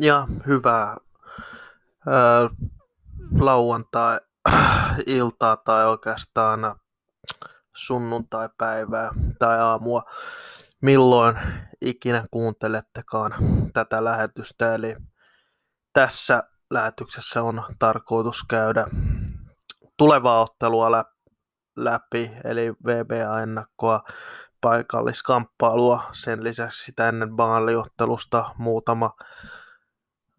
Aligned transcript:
ja 0.00 0.26
hyvää 0.46 0.96
ää, 2.06 2.50
lauantai-iltaa 3.40 5.56
tai 5.64 5.86
oikeastaan 5.86 6.60
sunnuntai-päivää 7.76 9.10
tai 9.38 9.60
aamua, 9.60 10.02
milloin 10.82 11.36
ikinä 11.80 12.24
kuuntelettekaan 12.30 13.34
tätä 13.72 14.04
lähetystä. 14.04 14.74
Eli 14.74 14.96
tässä 15.92 16.42
lähetyksessä 16.70 17.42
on 17.42 17.62
tarkoitus 17.78 18.44
käydä 18.48 18.86
tulevaa 19.96 20.40
ottelua 20.40 21.04
läpi, 21.76 22.30
eli 22.44 22.72
VBA-ennakkoa, 22.86 24.02
paikalliskamppailua, 24.60 26.02
sen 26.12 26.44
lisäksi 26.44 26.84
sitä 26.84 27.08
ennen 27.08 27.36
baaliottelusta 27.36 28.54
muutama 28.58 29.10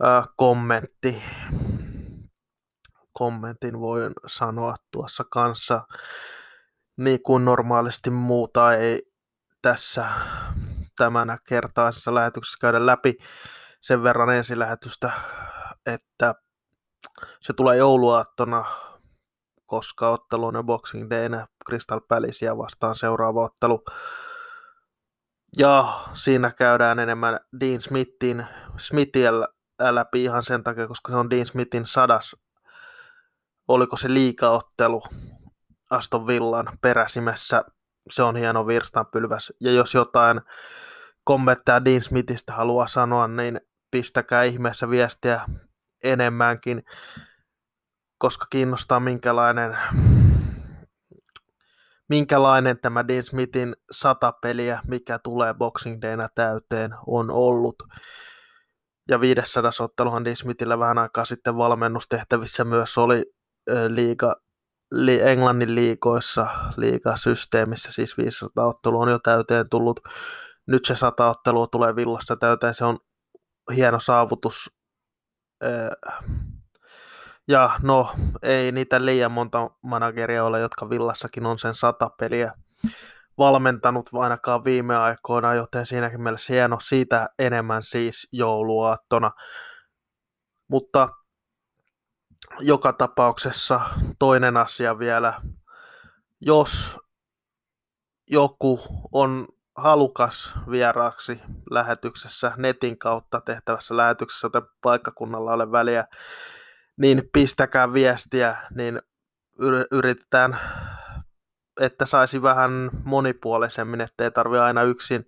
ää, 0.04 0.24
kommentti. 0.36 1.22
Kommentin 3.14 3.80
voin 3.80 4.14
sanoa 4.28 4.76
tuossa 4.92 5.24
kanssa, 5.24 5.82
niin 6.98 7.24
kuin 7.24 7.46
normaalisti 7.46 8.10
muuta 8.10 8.74
ei 8.74 9.12
tässä 9.62 10.10
tämänä 10.98 11.38
kertaisessa 11.48 12.16
lähetyksessä 12.16 12.58
käydä 12.62 12.86
läpi 12.86 13.18
sen 13.82 14.04
verran 14.04 14.36
ensilähetystä, 14.36 15.12
että 15.86 16.36
se 17.42 17.54
tulee 17.54 17.78
jouluaattona, 17.78 18.66
koska 19.66 20.10
ottelu 20.10 20.46
on 20.46 20.56
jo 20.56 20.64
Boxing 20.64 21.10
Daynä 21.10 21.48
Crystal 21.66 22.02
Palaceia 22.08 22.58
vastaan 22.58 22.96
seuraava 22.96 23.44
ottelu. 23.44 23.84
Ja 25.58 26.00
siinä 26.14 26.52
käydään 26.52 27.00
enemmän 27.00 27.40
Dean 27.60 27.82
Smithin, 27.82 28.46
Smithia 28.78 29.32
läpi 29.80 30.24
ihan 30.24 30.44
sen 30.44 30.64
takia, 30.64 30.88
koska 30.88 31.12
se 31.12 31.18
on 31.18 31.30
Dean 31.30 31.46
Smithin 31.46 31.86
sadas, 31.86 32.36
oliko 33.68 33.98
se 33.98 34.14
liikaottelu 34.14 35.04
Aston 35.90 36.28
Villan 36.28 36.78
peräsimessä. 36.82 37.64
Se 38.12 38.24
on 38.24 38.36
hieno 38.36 38.68
virstanpylväs. 38.68 39.54
Ja 39.60 39.72
jos 39.72 39.94
jotain 39.94 40.42
kommentteja 41.24 41.86
Dean 41.86 42.02
Smithistä 42.02 42.54
haluaa 42.54 42.88
sanoa, 42.88 43.28
niin 43.28 43.62
pistäkää 43.92 44.44
ihmeessä 44.44 44.90
viestiä 44.90 45.46
enemmänkin, 46.04 46.84
koska 48.18 48.46
kiinnostaa 48.50 49.00
minkälainen, 49.00 49.78
minkälainen 52.10 52.80
tämä 52.80 53.08
Dean 53.08 53.24
Smithin 53.24 53.76
sata 53.92 54.32
peliä, 54.42 54.82
mikä 54.88 55.20
tulee 55.20 55.54
Boxing 55.54 56.02
Dayna 56.02 56.30
täyteen, 56.36 56.92
on 57.08 57.32
ollut. 57.32 57.84
Ja 59.10 59.22
500 59.22 59.72
otteluhan 59.80 60.26
Dean 60.26 60.36
Smithillä 60.36 60.80
vähän 60.80 60.98
aikaa 60.98 61.26
sitten 61.26 61.58
valmennustehtävissä 61.58 62.64
myös 62.64 62.98
oli 62.98 63.34
liiga, 63.88 64.36
li, 64.92 65.22
Englannin 65.22 65.76
liikoissa, 65.76 66.48
liigasysteemissä, 66.78 67.92
siis 67.92 68.18
500 68.18 68.68
ottelua 68.68 69.04
on 69.04 69.12
jo 69.12 69.20
täyteen 69.20 69.70
tullut. 69.70 70.00
Nyt 70.68 70.86
se 70.86 70.96
100 70.96 71.30
ottelua 71.30 71.68
tulee 71.68 71.96
villasta 71.96 72.36
täyteen, 72.36 72.74
se 72.74 72.86
on 72.86 72.98
hieno 73.76 74.00
saavutus. 74.00 74.72
Ja 77.48 77.80
no, 77.84 78.16
ei 78.44 78.72
niitä 78.72 79.06
liian 79.06 79.32
monta 79.32 79.70
manageria 79.88 80.44
ole, 80.44 80.60
jotka 80.60 80.90
villassakin 80.90 81.46
on 81.46 81.60
sen 81.60 81.76
sata 81.76 82.10
peliä 82.20 82.54
valmentanut 83.40 84.10
ainakaan 84.14 84.64
viime 84.64 84.98
aikoina, 84.98 85.54
joten 85.54 85.86
siinäkin 85.86 86.22
mielessä 86.22 86.54
hieno 86.54 86.80
siitä 86.80 87.30
enemmän 87.40 87.84
siis 87.84 88.28
jouluaattona. 88.32 89.32
Mutta 90.68 91.10
joka 92.60 92.94
tapauksessa 92.94 93.82
toinen 94.20 94.58
asia 94.58 95.00
vielä, 95.00 95.42
jos 96.42 96.98
joku 98.28 98.82
on 99.12 99.48
halukas 99.76 100.54
vieraaksi 100.70 101.42
lähetyksessä 101.72 102.52
netin 102.58 102.98
kautta 102.98 103.42
tehtävässä 103.42 103.98
lähetyksessä, 103.98 104.46
joten 104.46 104.62
paikkakunnalla 104.82 105.54
ole 105.54 105.72
väliä, 105.72 106.06
niin 106.98 107.30
pistäkää 107.34 107.94
viestiä, 107.94 108.58
niin 108.76 109.02
yritetään, 109.92 110.60
että 111.80 112.06
saisi 112.06 112.42
vähän 112.42 112.90
monipuolisemmin, 113.04 114.02
ettei 114.02 114.32
tarvi 114.32 114.58
aina 114.58 114.84
yksin 114.84 115.26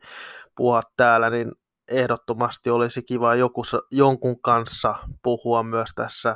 puhua 0.58 0.82
täällä, 0.98 1.30
niin 1.30 1.52
ehdottomasti 1.88 2.70
olisi 2.70 3.04
kiva 3.04 3.36
joku, 3.36 3.62
jonkun 3.92 4.42
kanssa 4.42 4.96
puhua 5.24 5.64
myös 5.64 5.90
tässä 5.96 6.36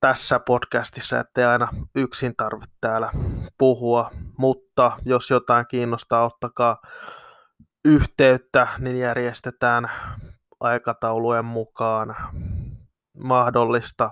tässä 0.00 0.40
podcastissa, 0.40 1.20
ettei 1.20 1.44
aina 1.44 1.68
yksin 1.94 2.36
tarvitse 2.36 2.76
täällä 2.80 3.10
puhua, 3.58 4.10
mutta 4.38 4.92
jos 5.04 5.30
jotain 5.30 5.66
kiinnostaa, 5.70 6.24
ottakaa 6.24 6.80
yhteyttä, 7.84 8.68
niin 8.78 8.98
järjestetään 8.98 9.90
aikataulujen 10.60 11.44
mukaan 11.44 12.16
mahdollista 13.24 14.10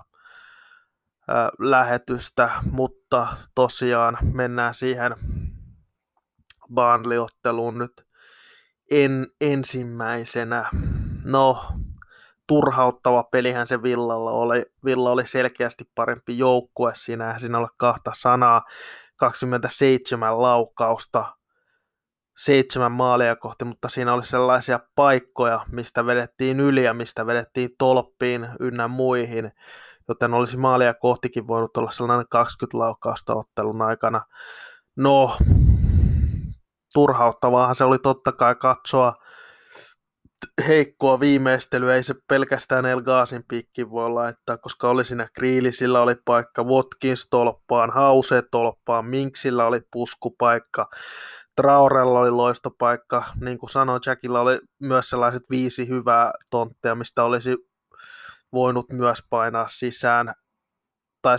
lähetystä, 1.59 2.51
mutta 2.71 3.27
tosiaan 3.55 4.17
mennään 4.33 4.73
siihen 4.73 5.15
Barnley-otteluun 6.73 7.77
nyt 7.79 8.05
en, 8.91 9.27
ensimmäisenä. 9.41 10.69
No, 11.23 11.65
turhauttava 12.47 13.23
pelihän 13.23 13.67
se 13.67 13.83
Villalla 13.83 14.31
oli. 14.31 14.65
Villa 14.85 15.11
oli 15.11 15.27
selkeästi 15.27 15.83
parempi 15.95 16.37
joukkue 16.37 16.91
siinä, 16.95 17.39
siinä 17.39 17.57
olla 17.57 17.69
kahta 17.77 18.11
sanaa. 18.15 18.61
27 19.15 20.41
laukausta, 20.41 21.35
seitsemän 22.37 22.91
maalia 22.91 23.35
kohti, 23.35 23.65
mutta 23.65 23.89
siinä 23.89 24.13
oli 24.13 24.25
sellaisia 24.25 24.79
paikkoja, 24.95 25.65
mistä 25.71 26.05
vedettiin 26.05 26.59
yli 26.59 26.83
ja 26.83 26.93
mistä 26.93 27.25
vedettiin 27.25 27.69
tolppiin 27.77 28.47
ynnä 28.59 28.87
muihin, 28.87 29.51
joten 30.07 30.33
olisi 30.33 30.57
maalia 30.57 30.93
kohtikin 30.93 31.47
voinut 31.47 31.77
olla 31.77 31.91
sellainen 31.91 32.25
20 32.29 32.77
laukausta 32.77 33.35
ottelun 33.35 33.81
aikana. 33.81 34.21
No, 34.95 35.37
turhauttavaahan 36.93 37.75
se 37.75 37.83
oli 37.83 37.99
totta 37.99 38.31
kai 38.31 38.55
katsoa 38.55 39.13
heikkoa 40.67 41.19
viimeistelyä, 41.19 41.95
ei 41.95 42.03
se 42.03 42.15
pelkästään 42.27 42.85
El 42.85 43.01
Gaasin 43.01 43.43
piikki 43.47 43.89
voi 43.89 44.09
laittaa, 44.09 44.57
koska 44.57 44.89
oli 44.89 45.05
siinä 45.05 45.29
Kriilisillä 45.33 46.01
oli 46.01 46.15
paikka, 46.25 46.63
Watkins 46.63 47.27
tolppaan, 47.29 47.91
Hause 47.91 48.43
tolppaan, 48.51 49.05
Minksillä 49.05 49.65
oli 49.65 49.81
puskupaikka, 49.91 50.89
Traorella 51.55 52.19
oli 52.19 52.31
loistopaikka, 52.31 53.23
niin 53.41 53.57
kuin 53.57 53.69
sanoin, 53.69 54.01
Jackilla 54.05 54.41
oli 54.41 54.59
myös 54.79 55.09
sellaiset 55.09 55.43
viisi 55.49 55.87
hyvää 55.87 56.31
tontteja, 56.49 56.95
mistä 56.95 57.23
olisi 57.23 57.55
voinut 58.55 58.91
myös 58.91 59.23
painaa 59.29 59.67
sisään, 59.67 60.33
tai 61.21 61.37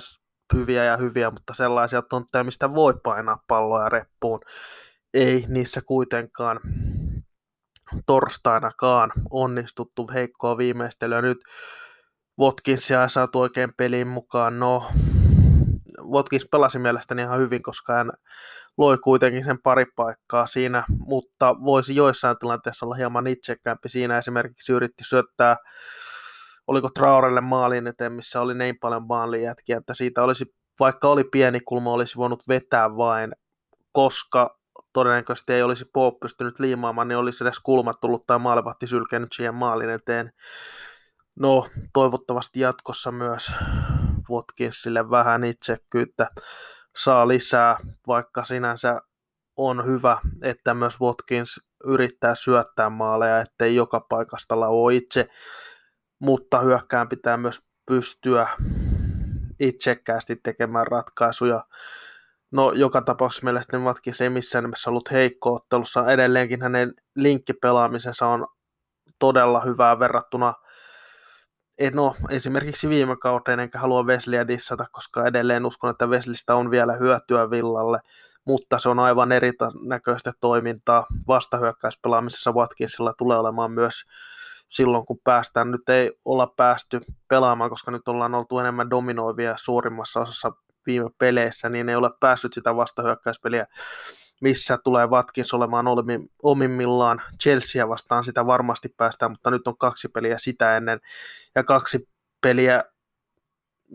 hyviä 0.54 0.84
ja 0.84 0.96
hyviä, 0.96 1.30
mutta 1.30 1.54
sellaisia 1.54 2.02
tontteja, 2.02 2.44
mistä 2.44 2.74
voi 2.74 2.94
painaa 3.02 3.44
palloja 3.48 3.88
reppuun. 3.88 4.40
Ei 5.14 5.44
niissä 5.48 5.82
kuitenkaan 5.82 6.60
torstainakaan 8.06 9.12
onnistuttu 9.30 10.10
heikkoa 10.14 10.58
viimeistelyä. 10.58 11.22
Nyt 11.22 11.38
Watkinsia 12.40 13.02
ei 13.02 13.10
saatu 13.10 13.40
oikein 13.40 13.70
peliin 13.76 14.08
mukaan. 14.08 14.58
No, 14.58 14.90
Watkins 16.12 16.48
pelasi 16.50 16.78
mielestäni 16.78 17.22
ihan 17.22 17.38
hyvin, 17.38 17.62
koska 17.62 17.92
hän 17.92 18.12
loi 18.76 18.98
kuitenkin 18.98 19.44
sen 19.44 19.62
pari 19.62 19.84
paikkaa 19.96 20.46
siinä, 20.46 20.84
mutta 21.06 21.56
voisi 21.64 21.96
joissain 21.96 22.38
tilanteissa 22.38 22.86
olla 22.86 22.94
hieman 22.94 23.26
itsekkäämpi. 23.26 23.88
Siinä 23.88 24.18
esimerkiksi 24.18 24.72
yritti 24.72 25.04
syöttää, 25.04 25.56
oliko 26.66 26.88
Traorelle 26.94 27.40
maalin 27.40 27.86
eteen, 27.86 28.12
missä 28.12 28.40
oli 28.40 28.54
niin 28.54 28.78
paljon 28.78 29.06
maalin 29.06 29.42
jätkiä, 29.42 29.76
että 29.78 29.94
siitä 29.94 30.22
olisi, 30.22 30.54
vaikka 30.80 31.08
oli 31.08 31.24
pieni 31.24 31.60
kulma, 31.60 31.92
olisi 31.92 32.16
voinut 32.16 32.42
vetää 32.48 32.96
vain, 32.96 33.32
koska 33.92 34.58
todennäköisesti 34.92 35.52
ei 35.52 35.62
olisi 35.62 35.84
Pope 35.92 36.18
pystynyt 36.22 36.60
liimaamaan, 36.60 37.08
niin 37.08 37.18
olisi 37.18 37.44
edes 37.44 37.60
kulmat 37.60 38.00
tullut 38.00 38.26
tai 38.26 38.38
maalivahti 38.38 38.86
sylkenyt 38.86 39.32
siihen 39.32 39.54
maalin 39.54 39.90
eteen. 39.90 40.32
No, 41.40 41.68
toivottavasti 41.92 42.60
jatkossa 42.60 43.12
myös 43.12 43.52
Watkinsille 44.30 45.10
vähän 45.10 45.44
itsekkyyttä 45.44 46.30
saa 46.96 47.28
lisää, 47.28 47.76
vaikka 48.06 48.44
sinänsä 48.44 49.00
on 49.56 49.86
hyvä, 49.86 50.18
että 50.42 50.74
myös 50.74 51.00
Watkins 51.00 51.60
yrittää 51.84 52.34
syöttää 52.34 52.90
maaleja, 52.90 53.40
ettei 53.40 53.76
joka 53.76 54.06
paikasta 54.08 54.60
lauo 54.60 54.88
itse, 54.88 55.28
mutta 56.18 56.60
hyökkään 56.60 57.08
pitää 57.08 57.36
myös 57.36 57.60
pystyä 57.86 58.48
itsekkäästi 59.60 60.36
tekemään 60.36 60.86
ratkaisuja 60.86 61.64
No 62.50 62.72
joka 62.72 63.02
tapauksessa 63.02 63.44
mielestäni 63.44 63.84
Watkins 63.84 64.20
ei 64.20 64.30
missään 64.30 64.64
nimessä 64.64 64.90
ollut 64.90 65.10
heikko 65.10 65.54
ottelussa. 65.54 66.12
Edelleenkin 66.12 66.62
hänen 66.62 66.92
linkkipelaamisensa 67.14 68.26
on 68.26 68.46
todella 69.18 69.60
hyvää 69.60 69.98
verrattuna 69.98 70.54
et 71.78 71.94
no, 71.94 72.16
esimerkiksi 72.30 72.88
viime 72.88 73.16
kauden 73.16 73.60
enkä 73.60 73.78
halua 73.78 74.02
Wesleyä 74.02 74.48
dissata, 74.48 74.84
koska 74.92 75.26
edelleen 75.26 75.66
uskon, 75.66 75.90
että 75.90 76.06
Wesleystä 76.06 76.54
on 76.54 76.70
vielä 76.70 76.92
hyötyä 76.92 77.50
Villalle, 77.50 78.00
mutta 78.44 78.78
se 78.78 78.88
on 78.88 78.98
aivan 78.98 79.32
eri 79.32 79.52
näköistä 79.86 80.32
toimintaa. 80.40 81.06
Vastahyökkäyspelaamisessa 81.28 82.52
Watkinsilla 82.52 83.14
tulee 83.18 83.38
olemaan 83.38 83.72
myös 83.72 83.94
silloin, 84.68 85.06
kun 85.06 85.18
päästään. 85.24 85.70
Nyt 85.70 85.88
ei 85.88 86.12
olla 86.24 86.46
päästy 86.56 87.00
pelaamaan, 87.28 87.70
koska 87.70 87.90
nyt 87.90 88.08
ollaan 88.08 88.34
oltu 88.34 88.58
enemmän 88.58 88.90
dominoivia 88.90 89.54
suurimmassa 89.56 90.20
osassa 90.20 90.52
viime 90.86 91.10
peleissä, 91.18 91.68
niin 91.68 91.88
ei 91.88 91.96
ole 91.96 92.10
päässyt 92.20 92.52
sitä 92.52 92.76
vastahyökkäyspeliä 92.76 93.66
missä 94.40 94.78
tulee 94.84 95.06
Watkins 95.06 95.54
olemaan 95.54 95.86
omimmillaan. 96.42 97.22
Chelsea 97.42 97.88
vastaan 97.88 98.24
sitä 98.24 98.46
varmasti 98.46 98.94
päästään, 98.96 99.30
mutta 99.30 99.50
nyt 99.50 99.68
on 99.68 99.78
kaksi 99.78 100.08
peliä 100.08 100.38
sitä 100.38 100.76
ennen 100.76 101.00
ja 101.54 101.64
kaksi 101.64 102.08
peliä 102.40 102.84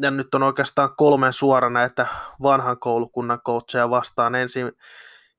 ja 0.01 0.11
nyt 0.11 0.35
on 0.35 0.43
oikeastaan 0.43 0.95
kolmen 0.97 1.33
suora 1.33 1.69
näitä 1.69 2.07
vanhan 2.41 2.79
koulukunnan 2.79 3.41
coacheja 3.41 3.89
vastaan. 3.89 4.35
Ensin, 4.35 4.71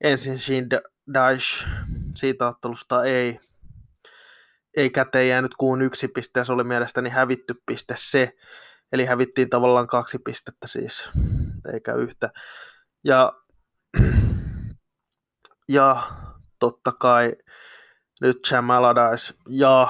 ensin 0.00 0.38
Shin 0.38 0.68
Daesh, 1.14 1.68
siitä 2.14 2.48
ottelusta 2.48 3.04
ei, 3.04 3.38
ei 4.76 4.90
käteen 4.90 5.28
jäänyt 5.28 5.54
kuin 5.58 5.82
yksi 5.82 6.08
piste, 6.08 6.40
ja 6.40 6.44
se 6.44 6.52
oli 6.52 6.64
mielestäni 6.64 7.08
hävitty 7.08 7.54
piste 7.66 7.94
se. 7.96 8.32
Eli 8.92 9.04
hävittiin 9.04 9.50
tavallaan 9.50 9.86
kaksi 9.86 10.18
pistettä 10.18 10.66
siis, 10.66 11.10
eikä 11.74 11.94
yhtä. 11.94 12.30
Ja 13.04 13.32
ja 15.68 16.10
totta 16.58 16.92
kai 16.92 17.36
nyt 18.20 18.38
Sam 18.46 18.70
Allardyce 18.70 19.34
ja 19.48 19.88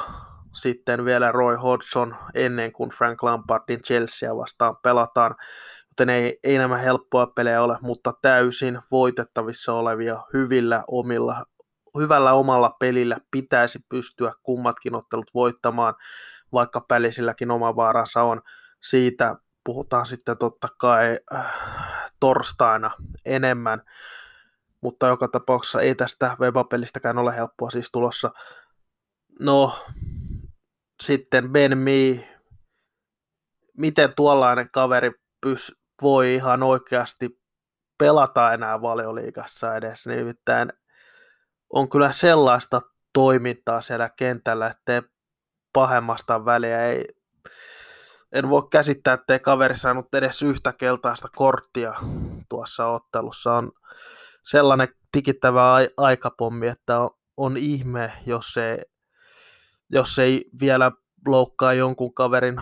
sitten 0.55 1.05
vielä 1.05 1.32
Roy 1.32 1.56
Hodgson 1.56 2.17
ennen 2.34 2.73
kuin 2.73 2.90
Frank 2.90 3.23
Lampardin 3.23 3.82
Chelsea 3.82 4.37
vastaan 4.37 4.76
pelataan. 4.82 5.34
Joten 5.90 6.11
ei, 6.11 6.38
ei 6.44 6.58
nämä 6.58 6.76
helppoa 6.76 7.26
pelejä 7.26 7.62
ole, 7.62 7.79
mutta 7.81 8.14
täysin 8.23 8.79
voitettavissa 8.90 9.73
olevia 9.73 10.23
hyvillä 10.34 10.84
omilla, 10.88 11.46
hyvällä 11.99 12.33
omalla 12.33 12.77
pelillä 12.79 13.17
pitäisi 13.31 13.79
pystyä 13.89 14.33
kummatkin 14.43 14.94
ottelut 14.94 15.31
voittamaan, 15.35 15.94
vaikka 16.53 16.81
pälisilläkin 16.81 17.50
oma 17.50 17.77
vaaransa 17.77 18.23
on. 18.23 18.43
Siitä 18.83 19.37
puhutaan 19.65 20.06
sitten 20.06 20.39
totta 20.39 20.69
kai 20.79 21.19
äh, 21.35 21.55
torstaina 22.21 22.91
enemmän 23.25 23.83
mutta 24.83 25.06
joka 25.06 25.29
tapauksessa 25.29 25.81
ei 25.81 25.94
tästä 25.94 26.37
webapelistäkään 26.41 27.19
ole 27.19 27.37
helppoa 27.37 27.71
siis 27.71 27.89
tulossa. 27.93 28.33
No, 29.41 29.87
sitten 31.03 31.53
Ben 31.53 31.79
Mi, 31.79 32.29
miten 33.79 34.15
tuollainen 34.15 34.71
kaveri 34.71 35.12
pys, 35.41 35.77
voi 36.03 36.35
ihan 36.35 36.62
oikeasti 36.62 37.41
pelata 37.99 38.53
enää 38.53 38.83
valioliigassa 38.83 39.77
edes, 39.77 40.06
nimittäin 40.06 40.73
on 41.72 41.88
kyllä 41.88 42.12
sellaista 42.12 42.80
toimintaa 43.12 43.80
siellä 43.80 44.08
kentällä, 44.08 44.66
ettei 44.66 45.02
pahemmasta 45.72 46.44
väliä 46.44 46.86
ei, 46.86 47.04
en 48.32 48.50
voi 48.50 48.62
käsittää, 48.70 49.14
ettei 49.14 49.38
kaveri 49.38 49.76
saanut 49.76 50.14
edes 50.14 50.42
yhtä 50.42 50.72
keltaista 50.72 51.28
korttia 51.36 51.94
tuossa 52.48 52.86
ottelussa. 52.86 53.54
On, 53.54 53.72
sellainen 54.42 54.88
tikittävä 55.12 55.62
aikapommi, 55.96 56.69
että 56.69 57.00
on, 57.00 57.10
on 57.36 57.56
ihme, 57.56 58.12
jos 58.26 58.52
se, 58.52 58.82
jos 59.90 60.19
ei 60.19 60.50
vielä 60.60 60.92
loukkaa 61.26 61.72
jonkun 61.72 62.14
kaverin, 62.14 62.56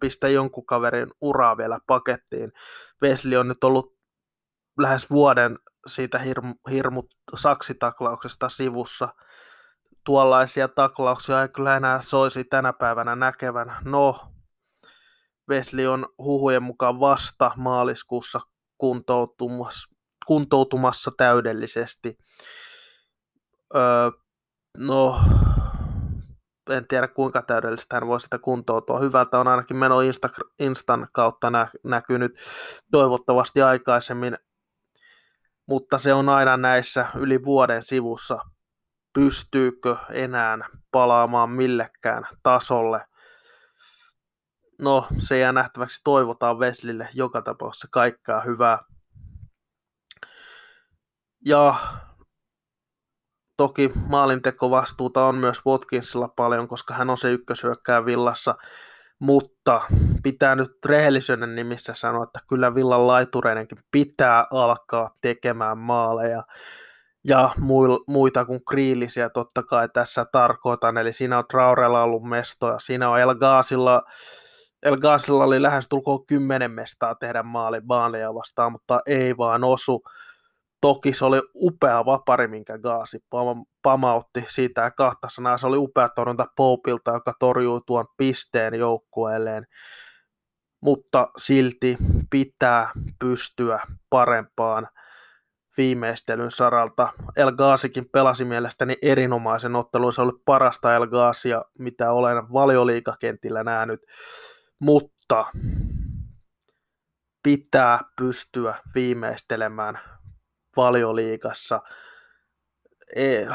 pistä 0.00 0.28
jonkun 0.28 0.66
kaverin 0.66 1.08
uraa 1.20 1.56
vielä 1.56 1.78
pakettiin. 1.86 2.52
Wesley 3.02 3.36
on 3.36 3.48
nyt 3.48 3.64
ollut 3.64 3.96
lähes 4.78 5.10
vuoden 5.10 5.58
siitä 5.86 6.18
hirmu, 6.18 6.54
hirmut 6.70 7.06
saksitaklauksesta 7.36 8.48
sivussa. 8.48 9.08
Tuollaisia 10.04 10.68
taklauksia 10.68 11.42
ei 11.42 11.48
kyllä 11.48 11.76
enää 11.76 12.00
soisi 12.00 12.44
tänä 12.44 12.72
päivänä 12.72 13.16
näkevän. 13.16 13.76
No, 13.84 14.20
Wesley 15.50 15.86
on 15.86 16.06
huhujen 16.18 16.62
mukaan 16.62 17.00
vasta 17.00 17.50
maaliskuussa 17.56 18.40
kuntoutumassa, 18.78 19.94
kuntoutumassa 20.26 21.10
täydellisesti. 21.16 22.18
Öö, 23.76 24.10
no, 24.76 25.20
en 26.70 26.86
tiedä 26.88 27.08
kuinka 27.08 27.42
täydellistä 27.42 27.96
hän 27.96 28.06
voi 28.06 28.20
sitä 28.20 28.38
kuntoutua. 28.38 29.00
Hyvältä 29.00 29.38
on 29.38 29.48
ainakin 29.48 29.76
meno 29.76 30.00
Insta, 30.00 30.28
Instan 30.58 31.08
kautta 31.12 31.50
nä, 31.50 31.68
näkynyt 31.84 32.38
toivottavasti 32.90 33.62
aikaisemmin, 33.62 34.38
mutta 35.68 35.98
se 35.98 36.14
on 36.14 36.28
aina 36.28 36.56
näissä 36.56 37.06
yli 37.14 37.44
vuoden 37.44 37.82
sivussa. 37.82 38.38
Pystyykö 39.14 39.96
enää 40.12 40.58
palaamaan 40.90 41.50
millekään 41.50 42.24
tasolle? 42.42 43.06
no 44.80 45.06
se 45.18 45.38
jää 45.38 45.52
nähtäväksi, 45.52 46.00
toivotaan 46.04 46.58
Veslille 46.58 47.08
joka 47.14 47.42
tapauksessa 47.42 47.88
kaikkea 47.90 48.40
hyvää. 48.40 48.78
Ja 51.46 51.74
toki 53.56 53.90
maalintekovastuuta 54.08 55.24
on 55.24 55.34
myös 55.34 55.66
Watkinsilla 55.66 56.28
paljon, 56.28 56.68
koska 56.68 56.94
hän 56.94 57.10
on 57.10 57.18
se 57.18 57.32
ykkösyökkää 57.32 58.04
villassa, 58.04 58.54
mutta 59.18 59.82
pitää 60.22 60.54
nyt 60.54 60.84
rehellisyyden 60.86 61.54
nimissä 61.54 61.94
sanoa, 61.94 62.24
että 62.24 62.38
kyllä 62.48 62.74
villan 62.74 63.06
laitureidenkin 63.06 63.78
pitää 63.90 64.46
alkaa 64.50 65.14
tekemään 65.20 65.78
maaleja 65.78 66.42
ja 67.24 67.50
muita 68.06 68.44
kuin 68.44 68.64
kriillisiä 68.64 69.30
totta 69.30 69.62
kai 69.62 69.88
tässä 69.88 70.24
tarkoitan, 70.32 70.98
eli 70.98 71.12
siinä 71.12 71.38
on 71.38 71.44
Traurella 71.50 72.02
ollut 72.02 72.22
mestoja, 72.22 72.78
siinä 72.78 73.10
on 73.10 73.20
El 73.20 73.34
Gaasilla 73.34 74.02
El 74.82 74.96
Gasilla 74.96 75.44
oli 75.44 75.62
lähes 75.62 75.88
tulkoon 75.88 76.26
kymmenen 76.26 76.70
mestaa 76.70 77.14
tehdä 77.14 77.42
maali 77.42 77.80
Baaleja 77.80 78.34
vastaan, 78.34 78.72
mutta 78.72 79.00
ei 79.06 79.36
vaan 79.36 79.64
osu. 79.64 80.02
Toki 80.80 81.12
se 81.12 81.24
oli 81.24 81.42
upea 81.54 82.04
vapari, 82.04 82.48
minkä 82.48 82.78
Gaasi 82.78 83.18
pamautti 83.82 84.44
siitä 84.48 84.80
ja 84.80 84.90
kahta 84.90 85.28
sanaa. 85.30 85.58
Se 85.58 85.66
oli 85.66 85.76
upea 85.76 86.08
torjunta 86.08 86.46
Popilta, 86.56 87.10
joka 87.10 87.32
torjui 87.38 87.80
tuon 87.86 88.06
pisteen 88.16 88.74
joukkueelleen. 88.74 89.66
Mutta 90.80 91.28
silti 91.36 91.96
pitää 92.30 92.90
pystyä 93.18 93.80
parempaan 94.10 94.88
viimeistelyn 95.76 96.50
saralta. 96.50 97.12
El 97.36 97.52
Gaasikin 97.52 98.08
pelasi 98.12 98.44
mielestäni 98.44 98.96
erinomaisen 99.02 99.76
ottelun. 99.76 100.12
Se 100.12 100.22
oli 100.22 100.32
parasta 100.44 100.94
El 100.94 101.06
Gaasia, 101.06 101.64
mitä 101.78 102.12
olen 102.12 102.52
valioliikakentillä 102.52 103.64
nähnyt 103.64 104.00
mutta 104.80 105.46
pitää 107.42 108.00
pystyä 108.16 108.74
viimeistelemään 108.94 110.00
valioliikassa. 110.76 111.82
E, 113.16 113.46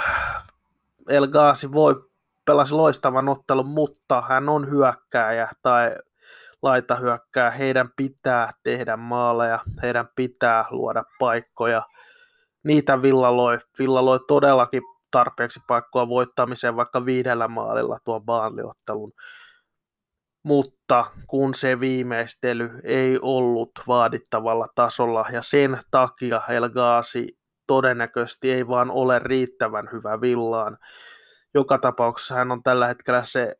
El 1.09 1.27
Ghazi 1.27 1.71
voi 1.71 2.09
pelasi 2.45 2.73
loistavan 2.73 3.29
ottelun, 3.29 3.67
mutta 3.67 4.21
hän 4.21 4.49
on 4.49 4.69
hyökkääjä 4.69 5.51
tai 5.61 5.95
laita 6.65 6.95
hyökkää. 6.95 7.51
Heidän 7.51 7.89
pitää 7.95 8.51
tehdä 8.63 8.97
maaleja, 8.97 9.59
heidän 9.81 10.07
pitää 10.15 10.65
luoda 10.69 11.03
paikkoja. 11.19 11.81
Niitä 12.63 13.01
Villa 13.01 13.37
loi. 13.37 13.59
Villa 13.79 14.05
loi 14.05 14.19
todellakin 14.27 14.81
tarpeeksi 15.11 15.59
paikkoa 15.67 16.09
voittamiseen 16.09 16.75
vaikka 16.75 17.05
viidellä 17.05 17.47
maalilla 17.47 17.97
tuon 18.05 18.21
baanliottelun 18.25 19.13
mutta 20.45 21.05
kun 21.27 21.53
se 21.53 21.79
viimeistely 21.79 22.69
ei 22.83 23.19
ollut 23.21 23.71
vaadittavalla 23.87 24.67
tasolla 24.75 25.25
ja 25.31 25.41
sen 25.41 25.79
takia 25.91 26.41
El 26.49 26.69
Ghazi 26.69 27.27
todennäköisesti 27.67 28.51
ei 28.51 28.67
vaan 28.67 28.91
ole 28.91 29.19
riittävän 29.19 29.89
hyvä 29.91 30.21
villaan. 30.21 30.77
Joka 31.53 31.77
tapauksessa 31.77 32.35
hän 32.35 32.51
on 32.51 32.63
tällä 32.63 32.87
hetkellä 32.87 33.23
se, 33.23 33.55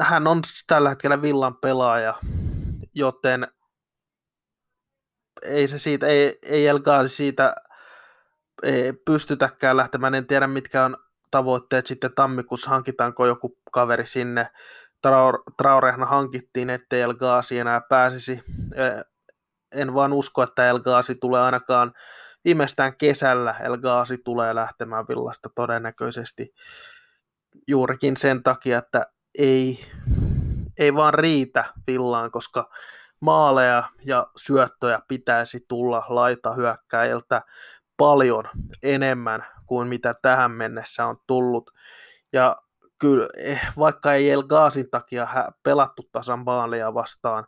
hän 0.00 0.26
on 0.26 0.42
tällä 0.66 0.88
hetkellä 0.88 1.22
villan 1.22 1.56
pelaaja, 1.56 2.14
joten 2.94 3.48
ei 5.42 5.68
se 5.68 5.78
siitä, 5.78 6.06
ei, 6.06 6.38
ei 6.42 6.66
El 6.66 6.80
siitä 7.06 7.54
ei 8.62 8.92
pystytäkään 8.92 9.76
lähtemään. 9.76 10.14
En 10.14 10.26
tiedä 10.26 10.46
mitkä 10.46 10.84
on 10.84 10.96
tavoitteet 11.30 11.86
sitten 11.86 12.14
tammikuussa, 12.14 12.70
hankitaanko 12.70 13.26
joku 13.26 13.58
kaveri 13.72 14.06
sinne 14.06 14.48
Traorehna 15.56 16.06
hankittiin, 16.06 16.70
ettei 16.70 17.02
El 17.02 17.14
enää 17.60 17.80
pääsisi. 17.80 18.42
En 19.74 19.94
vaan 19.94 20.12
usko, 20.12 20.42
että 20.42 20.68
El 20.68 20.80
tulee 21.20 21.40
ainakaan 21.40 21.92
viimeistään 22.44 22.96
kesällä. 22.96 23.52
El 23.52 23.76
tulee 24.24 24.54
lähtemään 24.54 25.08
villasta 25.08 25.50
todennäköisesti 25.54 26.54
juurikin 27.66 28.16
sen 28.16 28.42
takia, 28.42 28.78
että 28.78 29.06
ei, 29.38 29.86
ei 30.78 30.94
vaan 30.94 31.14
riitä 31.14 31.64
Villaan, 31.86 32.30
koska 32.30 32.70
maaleja 33.20 33.84
ja 34.04 34.26
syöttöjä 34.36 35.00
pitäisi 35.08 35.64
tulla 35.68 36.04
laita 36.08 36.52
hyökkäiltä 36.52 37.42
paljon 37.96 38.44
enemmän 38.82 39.46
kuin 39.66 39.88
mitä 39.88 40.14
tähän 40.22 40.50
mennessä 40.50 41.06
on 41.06 41.16
tullut. 41.26 41.70
Ja 42.32 42.56
kyllä, 42.98 43.28
eh, 43.38 43.60
vaikka 43.78 44.12
ei 44.12 44.30
El 44.30 44.42
Gaasin 44.42 44.90
takia 44.90 45.28
pelattu 45.62 46.08
tasan 46.12 46.38
maalia 46.38 46.94
vastaan, 46.94 47.46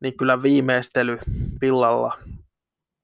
niin 0.00 0.16
kyllä 0.16 0.42
viimeistely 0.42 1.18
Villalla 1.60 2.18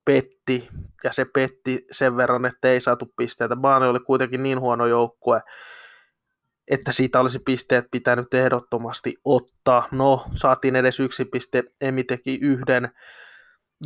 petti, 0.04 0.68
ja 1.04 1.12
se 1.12 1.24
petti 1.24 1.86
sen 1.92 2.16
verran, 2.16 2.46
että 2.46 2.68
ei 2.68 2.80
saatu 2.80 3.12
pisteitä. 3.16 3.56
Baani 3.56 3.86
oli 3.86 4.00
kuitenkin 4.00 4.42
niin 4.42 4.60
huono 4.60 4.86
joukkue, 4.86 5.42
että 6.68 6.92
siitä 6.92 7.20
olisi 7.20 7.38
pisteet 7.38 7.84
pitänyt 7.90 8.34
ehdottomasti 8.34 9.14
ottaa. 9.24 9.88
No, 9.92 10.24
saatiin 10.34 10.76
edes 10.76 11.00
yksi 11.00 11.24
piste, 11.24 11.64
Emi 11.80 12.04
teki 12.04 12.38
yhden 12.42 12.90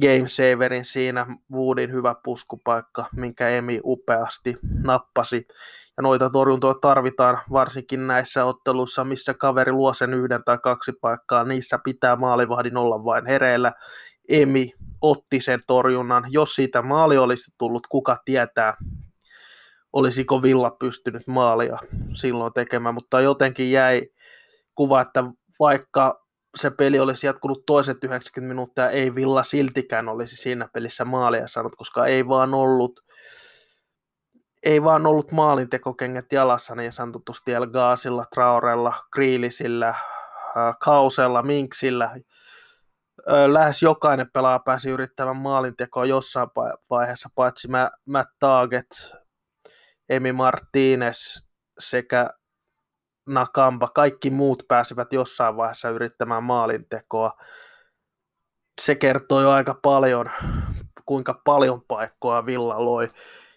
game 0.02 0.26
saverin 0.26 0.84
siinä, 0.84 1.26
Woodin 1.52 1.92
hyvä 1.92 2.14
puskupaikka, 2.24 3.04
minkä 3.16 3.48
Emi 3.48 3.80
upeasti 3.84 4.54
nappasi. 4.84 5.46
Ja 5.96 6.02
noita 6.02 6.30
torjuntoja 6.30 6.74
tarvitaan 6.74 7.38
varsinkin 7.52 8.06
näissä 8.06 8.44
otteluissa, 8.44 9.04
missä 9.04 9.34
kaveri 9.34 9.72
luo 9.72 9.94
sen 9.94 10.14
yhden 10.14 10.44
tai 10.44 10.58
kaksi 10.62 10.92
paikkaa, 11.00 11.44
niissä 11.44 11.78
pitää 11.84 12.16
maalivahdin 12.16 12.76
olla 12.76 13.04
vain 13.04 13.26
hereillä. 13.26 13.72
Emi 14.28 14.72
otti 15.00 15.40
sen 15.40 15.60
torjunnan. 15.66 16.24
Jos 16.28 16.54
siitä 16.54 16.82
maali 16.82 17.18
olisi 17.18 17.50
tullut, 17.58 17.86
kuka 17.86 18.18
tietää, 18.24 18.76
olisiko 19.92 20.42
Villa 20.42 20.70
pystynyt 20.70 21.26
maalia 21.26 21.78
silloin 22.14 22.52
tekemään, 22.52 22.94
mutta 22.94 23.20
jotenkin 23.20 23.70
jäi 23.70 24.08
kuva, 24.74 25.00
että 25.00 25.24
vaikka 25.60 26.26
se 26.56 26.70
peli 26.70 27.00
olisi 27.00 27.26
jatkunut 27.26 27.66
toiset 27.66 28.04
90 28.04 28.48
minuuttia, 28.48 28.88
ei 28.88 29.14
Villa 29.14 29.42
siltikään 29.42 30.08
olisi 30.08 30.36
siinä 30.36 30.68
pelissä 30.72 31.04
maalia 31.04 31.48
saanut, 31.48 31.76
koska 31.76 32.06
ei 32.06 32.28
vaan 32.28 32.54
ollut 32.54 33.00
ei 34.62 34.82
vaan 34.82 35.06
ollut 35.06 35.32
maalintekokengät 35.32 36.32
jalassa 36.32 36.74
niin 36.74 36.92
sanotusti 36.92 37.52
El 37.52 37.66
Gaasilla, 37.66 38.24
Traorella, 38.34 39.04
Kriilisillä, 39.12 39.94
Kausella, 40.80 41.42
Minksillä. 41.42 42.16
Lähes 43.46 43.82
jokainen 43.82 44.30
pelaaja 44.32 44.58
pääsi 44.58 44.90
yrittämään 44.90 45.36
maalintekoa 45.36 46.04
jossain 46.04 46.48
vaiheessa, 46.90 47.28
paitsi 47.34 47.68
Matt 48.06 48.30
Target, 48.38 48.86
Emi 50.10 50.32
Martinez 50.32 51.42
sekä 51.78 52.30
Nakamba, 53.26 53.88
kaikki 53.88 54.30
muut 54.30 54.62
pääsivät 54.68 55.12
jossain 55.12 55.56
vaiheessa 55.56 55.88
yrittämään 55.88 56.42
maalintekoa. 56.42 57.32
Se 58.80 58.94
kertoo 58.94 59.40
jo 59.40 59.50
aika 59.50 59.74
paljon, 59.82 60.30
kuinka 61.06 61.40
paljon 61.44 61.82
paikkoja 61.88 62.46
Villa 62.46 62.84
loi 62.84 63.10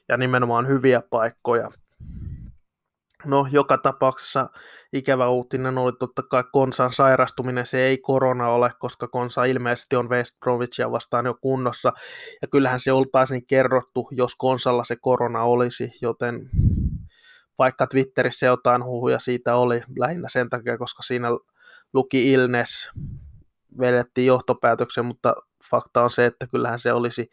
ja 0.09 0.17
nimenomaan 0.17 0.67
hyviä 0.67 1.01
paikkoja. 1.09 1.71
No, 3.25 3.47
joka 3.51 3.77
tapauksessa 3.77 4.49
ikävä 4.93 5.29
uutinen 5.29 5.77
oli 5.77 5.93
totta 5.99 6.23
kai 6.23 6.43
Konsan 6.51 6.93
sairastuminen. 6.93 7.65
Se 7.65 7.79
ei 7.79 7.97
korona 7.97 8.49
ole, 8.49 8.71
koska 8.79 9.07
Konsa 9.07 9.45
ilmeisesti 9.45 9.95
on 9.95 10.09
West 10.09 10.39
Bromwichia 10.39 10.91
vastaan 10.91 11.25
jo 11.25 11.33
kunnossa. 11.41 11.93
Ja 12.41 12.47
kyllähän 12.47 12.79
se 12.79 12.91
oltaisiin 12.91 13.45
kerrottu, 13.47 14.07
jos 14.11 14.35
Konsalla 14.35 14.83
se 14.83 14.95
korona 15.01 15.43
olisi, 15.43 15.91
joten 16.01 16.49
vaikka 17.57 17.87
Twitterissä 17.87 18.45
jotain 18.45 18.83
huhuja 18.83 19.19
siitä 19.19 19.55
oli 19.55 19.81
lähinnä 19.97 20.29
sen 20.29 20.49
takia, 20.49 20.77
koska 20.77 21.03
siinä 21.03 21.27
luki 21.93 22.31
illness, 22.31 22.91
vedettiin 23.79 24.27
johtopäätöksen, 24.27 25.05
mutta 25.05 25.35
fakta 25.69 26.03
on 26.03 26.11
se, 26.11 26.25
että 26.25 26.47
kyllähän 26.47 26.79
se 26.79 26.93
olisi 26.93 27.29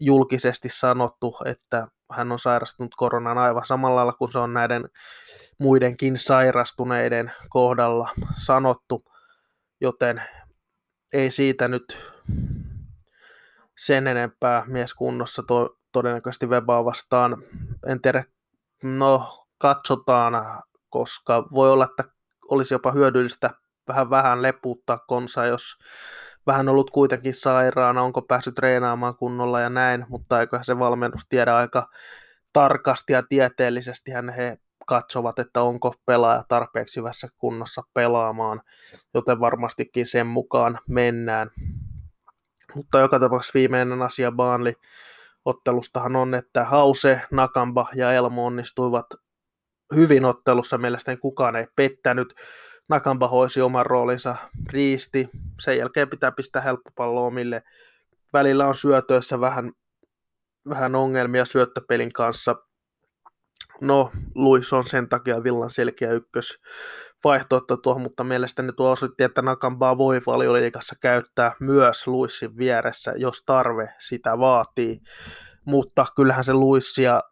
julkisesti 0.00 0.68
sanottu, 0.68 1.36
että 1.44 1.88
hän 2.12 2.32
on 2.32 2.38
sairastunut 2.38 2.94
koronaan 2.96 3.38
aivan 3.38 3.66
samalla 3.66 3.96
lailla 3.96 4.12
kuin 4.12 4.32
se 4.32 4.38
on 4.38 4.54
näiden 4.54 4.84
muidenkin 5.60 6.18
sairastuneiden 6.18 7.32
kohdalla 7.48 8.10
sanottu, 8.38 9.04
joten 9.80 10.22
ei 11.12 11.30
siitä 11.30 11.68
nyt 11.68 11.98
sen 13.78 14.06
enempää 14.06 14.64
mieskunnossa 14.66 15.42
to, 15.42 15.76
todennäköisesti 15.92 16.46
Webaa 16.46 16.84
vastaan. 16.84 17.42
En 17.86 18.00
tiedä, 18.00 18.24
no 18.82 19.44
katsotaan, 19.58 20.62
koska 20.88 21.48
voi 21.54 21.70
olla, 21.70 21.84
että 21.84 22.04
olisi 22.50 22.74
jopa 22.74 22.92
hyödyllistä 22.92 23.50
vähän 23.88 24.10
vähän 24.10 24.42
leputtaa 24.42 24.98
konsa, 24.98 25.46
jos 25.46 25.78
vähän 26.46 26.68
ollut 26.68 26.90
kuitenkin 26.90 27.34
sairaana, 27.34 28.02
onko 28.02 28.22
päässyt 28.22 28.54
treenaamaan 28.54 29.16
kunnolla 29.16 29.60
ja 29.60 29.70
näin, 29.70 30.06
mutta 30.08 30.40
eiköhän 30.40 30.64
se 30.64 30.78
valmennus 30.78 31.26
tiedä 31.28 31.56
aika 31.56 31.88
tarkasti 32.52 33.12
ja 33.12 33.22
tieteellisesti 33.28 34.10
hän 34.10 34.28
he 34.28 34.58
katsovat, 34.90 35.38
että 35.38 35.62
onko 35.62 35.94
pelaaja 36.06 36.44
tarpeeksi 36.48 37.00
hyvässä 37.00 37.28
kunnossa 37.38 37.82
pelaamaan, 37.94 38.60
joten 39.14 39.40
varmastikin 39.40 40.06
sen 40.06 40.26
mukaan 40.26 40.78
mennään. 40.88 41.50
Mutta 42.74 43.00
joka 43.00 43.20
tapauksessa 43.20 43.58
viimeinen 43.58 44.02
asia 44.02 44.32
Baanli 44.32 44.74
ottelustahan 45.44 46.16
on, 46.16 46.34
että 46.34 46.64
Hause, 46.64 47.20
Nakamba 47.30 47.88
ja 47.94 48.12
Elmo 48.12 48.46
onnistuivat 48.46 49.06
hyvin 49.94 50.24
ottelussa. 50.24 50.78
Mielestäni 50.78 51.16
kukaan 51.16 51.56
ei 51.56 51.66
pettänyt. 51.76 52.34
Nakamba 52.88 53.28
hoisi 53.28 53.60
oman 53.60 53.86
roolinsa, 53.86 54.36
riisti. 54.68 55.28
Sen 55.60 55.78
jälkeen 55.78 56.10
pitää 56.10 56.32
pistää 56.32 56.62
helppopallo 56.62 57.26
omille. 57.26 57.62
Välillä 58.32 58.66
on 58.66 58.74
syötöissä 58.74 59.40
vähän, 59.40 59.72
vähän 60.68 60.94
ongelmia 60.94 61.44
syöttöpelin 61.44 62.12
kanssa. 62.12 62.69
No, 63.82 64.10
Luis 64.34 64.72
on 64.72 64.86
sen 64.86 65.08
takia 65.08 65.42
Villan 65.44 65.70
selkeä 65.70 66.12
ykkös 66.12 66.58
vaihtoehto 67.24 67.76
tuohon, 67.76 68.02
mutta 68.02 68.24
mielestäni 68.24 68.72
tuo 68.72 68.90
osoitti, 68.90 69.24
että 69.24 69.42
Nakambaa 69.42 69.98
voi 69.98 70.20
valioliikassa 70.26 70.94
käyttää 71.00 71.52
myös 71.60 72.06
Luissin 72.06 72.56
vieressä, 72.56 73.12
jos 73.16 73.42
tarve 73.46 73.94
sitä 73.98 74.38
vaatii. 74.38 75.00
Mutta 75.64 76.06
kyllähän 76.16 76.44
se 76.44 76.54
Luissia 76.54 77.22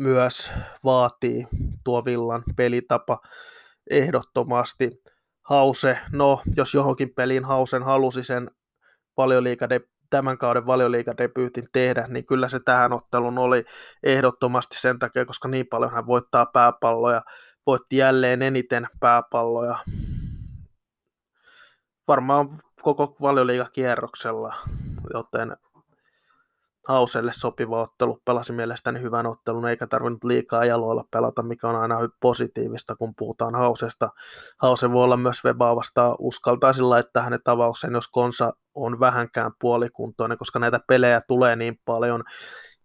myös 0.00 0.52
vaatii 0.84 1.46
tuo 1.84 2.04
Villan 2.04 2.42
pelitapa 2.56 3.20
ehdottomasti. 3.90 5.02
Hause, 5.42 5.98
no 6.12 6.42
jos 6.56 6.74
johonkin 6.74 7.14
peliin 7.14 7.44
Hausen 7.44 7.82
halusi 7.82 8.24
sen 8.24 8.50
valioliikade, 9.16 9.80
tämän 10.10 10.38
kauden 10.38 10.66
valioliikadebyytin 10.66 11.68
tehdä, 11.72 12.06
niin 12.08 12.26
kyllä 12.26 12.48
se 12.48 12.60
tähän 12.60 12.92
ottelun 12.92 13.38
oli 13.38 13.64
ehdottomasti 14.02 14.80
sen 14.80 14.98
takia, 14.98 15.24
koska 15.24 15.48
niin 15.48 15.66
paljon 15.66 15.92
hän 15.92 16.06
voittaa 16.06 16.46
pääpalloja, 16.46 17.22
voitti 17.66 17.96
jälleen 17.96 18.42
eniten 18.42 18.88
pääpalloja. 19.00 19.78
Varmaan 22.08 22.48
koko 22.82 23.16
valioliikakierroksella, 23.20 24.54
joten 25.14 25.56
Hauselle 26.88 27.32
sopiva 27.34 27.82
ottelu, 27.82 28.18
pelasi 28.24 28.52
mielestäni 28.52 29.00
hyvän 29.00 29.26
ottelun, 29.26 29.68
eikä 29.68 29.86
tarvinnut 29.86 30.24
liikaa 30.24 30.64
jaloilla 30.64 31.04
pelata, 31.10 31.42
mikä 31.42 31.68
on 31.68 31.76
aina 31.76 31.98
positiivista, 32.20 32.96
kun 32.96 33.14
puhutaan 33.18 33.54
Hausesta. 33.54 34.08
Hause 34.58 34.92
voi 34.92 35.04
olla 35.04 35.16
myös 35.16 35.44
Webaa 35.44 35.76
vastaan, 35.76 36.16
uskaltaisin 36.18 36.90
laittaa 36.90 37.22
hänen 37.22 37.40
tavauksen, 37.44 37.92
jos 37.92 38.08
Konsa 38.08 38.52
on 38.74 39.00
vähänkään 39.00 39.52
puolikuntoinen, 39.60 40.38
koska 40.38 40.58
näitä 40.58 40.80
pelejä 40.88 41.20
tulee 41.28 41.56
niin 41.56 41.80
paljon, 41.84 42.24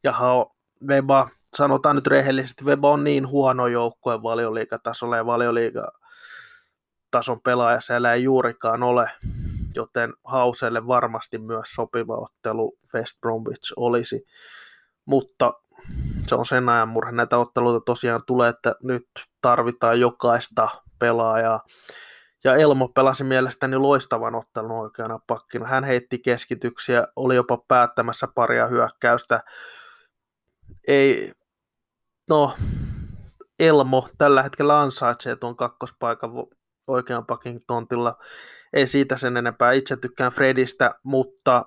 ja 0.03 0.11
Hao, 0.11 0.55
Weba, 0.87 1.29
sanotaan 1.55 1.95
nyt 1.95 2.07
rehellisesti, 2.07 2.65
Weba 2.65 2.91
on 2.91 3.03
niin 3.03 3.27
huono 3.27 3.67
joukkue 3.67 4.23
valioliikatasolla 4.23 5.17
ja 5.17 5.25
valioliiga 5.25 5.91
tason 7.11 7.41
pelaaja 7.41 7.81
siellä 7.81 8.13
ei 8.13 8.23
juurikaan 8.23 8.83
ole 8.83 9.11
joten 9.75 10.13
Hauselle 10.23 10.87
varmasti 10.87 11.37
myös 11.37 11.67
sopiva 11.75 12.15
ottelu 12.15 12.77
West 12.93 13.21
Bromwich 13.21 13.73
olisi, 13.75 14.25
mutta 15.05 15.53
se 16.27 16.35
on 16.35 16.45
sen 16.45 16.69
ajan 16.69 16.89
murhe. 16.89 17.11
Näitä 17.11 17.37
otteluita 17.37 17.79
tosiaan 17.85 18.21
tulee, 18.27 18.49
että 18.49 18.75
nyt 18.83 19.07
tarvitaan 19.41 19.99
jokaista 19.99 20.69
pelaajaa. 20.99 21.63
Ja 22.43 22.55
Elmo 22.55 22.87
pelasi 22.87 23.23
mielestäni 23.23 23.77
loistavan 23.77 24.35
ottelun 24.35 24.71
oikeana 24.71 25.19
pakkina. 25.27 25.67
Hän 25.67 25.83
heitti 25.83 26.19
keskityksiä, 26.19 27.07
oli 27.15 27.35
jopa 27.35 27.57
päättämässä 27.67 28.27
paria 28.35 28.67
hyökkäystä. 28.67 29.43
Ei, 30.87 31.31
no, 32.29 32.55
Elmo 33.59 34.09
tällä 34.17 34.43
hetkellä 34.43 34.81
ansaitsee 34.81 35.35
tuon 35.35 35.55
kakkospaikan 35.55 36.31
oikean 36.87 37.25
pakin 37.25 37.59
tontilla 37.67 38.17
ei 38.73 38.87
siitä 38.87 39.17
sen 39.17 39.37
enempää. 39.37 39.71
Itse 39.71 39.97
tykkään 39.97 40.31
Fredistä, 40.31 40.95
mutta 41.03 41.65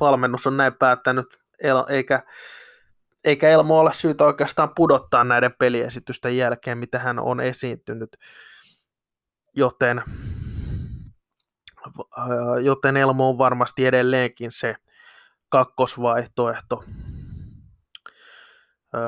valmennus 0.00 0.46
on 0.46 0.56
näin 0.56 0.74
päättänyt, 0.74 1.26
eikä, 1.88 2.22
eikä 3.24 3.48
Elmo 3.48 3.80
ole 3.80 3.92
syytä 3.92 4.24
oikeastaan 4.24 4.74
pudottaa 4.76 5.24
näiden 5.24 5.54
peliesitysten 5.58 6.36
jälkeen, 6.36 6.78
mitä 6.78 6.98
hän 6.98 7.18
on 7.18 7.40
esiintynyt. 7.40 8.16
joten, 9.56 10.02
joten 12.62 12.96
Elmo 12.96 13.28
on 13.28 13.38
varmasti 13.38 13.86
edelleenkin 13.86 14.50
se 14.50 14.76
kakkosvaihtoehto, 15.48 16.84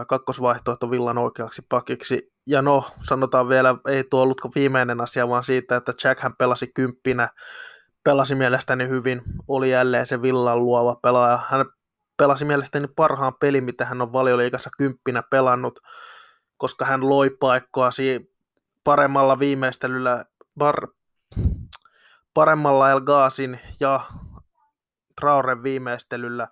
kakkosvaihtoehto 0.09 0.91
Villan 0.91 1.19
oikeaksi 1.19 1.63
pakiksi. 1.69 2.33
Ja 2.49 2.63
no, 2.63 2.85
sanotaan 3.03 3.49
vielä, 3.49 3.75
ei 3.89 4.05
tuo 4.05 4.23
ollut 4.23 4.41
viimeinen 4.55 5.01
asia, 5.01 5.29
vaan 5.29 5.45
siitä, 5.45 5.77
että 5.77 5.93
Jack 6.05 6.21
hän 6.21 6.37
pelasi 6.37 6.71
kymppinä, 6.75 7.29
pelasi 8.05 8.35
mielestäni 8.35 8.89
hyvin, 8.89 9.23
oli 9.49 9.71
jälleen 9.71 10.07
se 10.07 10.23
Villan 10.23 10.65
luova 10.65 10.97
pelaaja. 11.03 11.41
Hän 11.49 11.67
pelasi 12.17 12.45
mielestäni 12.45 12.87
parhaan 12.97 13.35
pelin, 13.41 13.65
mitä 13.65 13.85
hän 13.85 14.03
on 14.03 14.13
valioliikassa 14.13 14.71
kymppinä 14.79 15.23
pelannut, 15.23 15.81
koska 16.57 16.85
hän 16.85 17.09
loi 17.09 17.31
paikkoa 17.31 17.91
paremmalla 18.85 19.39
viimeistelyllä, 19.39 20.25
bar, 20.59 20.89
paremmalla 22.35 22.91
El 22.91 23.01
Gaasin 23.01 23.61
ja 23.81 24.01
Trauren 25.21 25.63
viimeistelyllä 25.63 26.49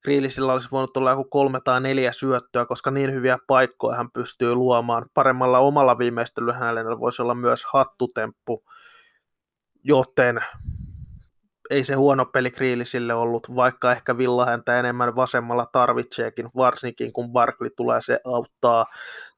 Kriilisillä 0.00 0.52
olisi 0.52 0.68
voinut 0.72 0.96
olla 0.96 1.10
joku 1.10 1.24
kolme 1.24 1.60
tai 1.64 1.80
neljä 1.80 2.12
syöttöä, 2.12 2.66
koska 2.66 2.90
niin 2.90 3.12
hyviä 3.12 3.38
paikkoja 3.46 3.96
hän 3.96 4.10
pystyy 4.10 4.54
luomaan. 4.54 5.06
Paremmalla 5.14 5.58
omalla 5.58 5.98
viimeistelyllä 5.98 6.54
hänellä 6.54 7.00
voisi 7.00 7.22
olla 7.22 7.34
myös 7.34 7.64
hattutemppu, 7.72 8.64
joten 9.84 10.40
ei 11.70 11.84
se 11.84 11.94
huono 11.94 12.24
peli 12.26 12.50
Kriilisille 12.50 13.14
ollut, 13.14 13.56
vaikka 13.56 13.92
ehkä 13.92 14.18
Villa 14.18 14.46
häntä 14.46 14.78
enemmän 14.80 15.16
vasemmalla 15.16 15.66
tarvitseekin, 15.72 16.48
varsinkin 16.56 17.12
kun 17.12 17.32
Barkley 17.32 17.70
tulee, 17.76 18.00
se 18.02 18.18
auttaa 18.24 18.86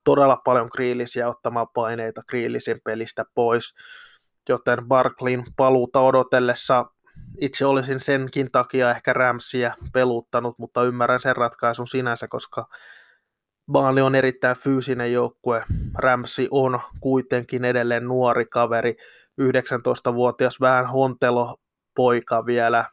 todella 0.04 0.36
paljon 0.44 0.70
Kriilisiä 0.70 1.28
ottamaan 1.28 1.66
paineita 1.74 2.22
Kriilisin 2.26 2.80
pelistä 2.84 3.24
pois, 3.34 3.74
joten 4.48 4.88
Barklin 4.88 5.44
paluuta 5.56 6.00
odotellessa 6.00 6.84
itse 7.40 7.66
olisin 7.66 8.00
senkin 8.00 8.50
takia 8.50 8.90
ehkä 8.90 9.12
Ramsia 9.12 9.74
peluttanut, 9.92 10.58
mutta 10.58 10.84
ymmärrän 10.84 11.20
sen 11.20 11.36
ratkaisun 11.36 11.86
sinänsä, 11.86 12.28
koska 12.28 12.66
Baali 13.72 14.00
on 14.00 14.14
erittäin 14.14 14.56
fyysinen 14.56 15.12
joukkue. 15.12 15.64
Ramsi 15.94 16.48
on 16.50 16.80
kuitenkin 17.00 17.64
edelleen 17.64 18.04
nuori 18.04 18.46
kaveri, 18.46 18.96
19-vuotias, 19.40 20.60
vähän 20.60 20.86
hontelo 20.86 21.56
poika 21.96 22.46
vielä, 22.46 22.84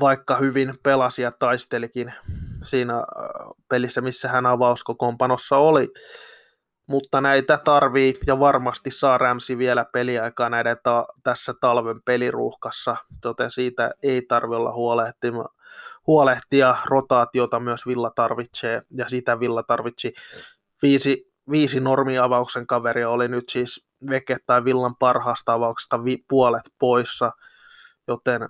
vaikka 0.00 0.36
hyvin 0.36 0.74
pelasi 0.82 1.22
ja 1.22 1.30
taistelikin 1.30 2.14
siinä 2.62 2.94
pelissä, 3.68 4.00
missä 4.00 4.28
hän 4.28 4.46
avauskokoonpanossa 4.46 5.56
oli 5.56 5.88
mutta 6.86 7.20
näitä 7.20 7.58
tarvii 7.64 8.14
ja 8.26 8.38
varmasti 8.38 8.90
saa 8.90 9.18
Ramsi 9.18 9.58
vielä 9.58 9.84
peliaikaa 9.92 10.48
näiden 10.48 10.76
ta- 10.82 11.06
tässä 11.22 11.54
talven 11.60 12.02
peliruuhkassa, 12.02 12.96
joten 13.24 13.50
siitä 13.50 13.94
ei 14.02 14.22
tarvi 14.22 14.54
olla 14.56 14.72
huolehtima, 14.72 15.44
huolehtia. 16.06 16.76
Rotaatiota 16.84 17.60
myös 17.60 17.86
Villa 17.86 18.10
tarvitsee 18.10 18.82
ja 18.90 19.08
sitä 19.08 19.40
Villa 19.40 19.62
tarvitsi. 19.62 20.14
Viisi, 20.82 21.32
viisi 21.50 21.80
normiavauksen 21.80 22.66
kaveria 22.66 23.10
oli 23.10 23.28
nyt 23.28 23.48
siis 23.48 23.86
Veke 24.10 24.36
tai 24.46 24.64
Villan 24.64 24.96
parhaasta 24.96 25.52
avauksesta 25.52 26.04
vi- 26.04 26.24
puolet 26.28 26.70
poissa, 26.78 27.32
joten 28.08 28.48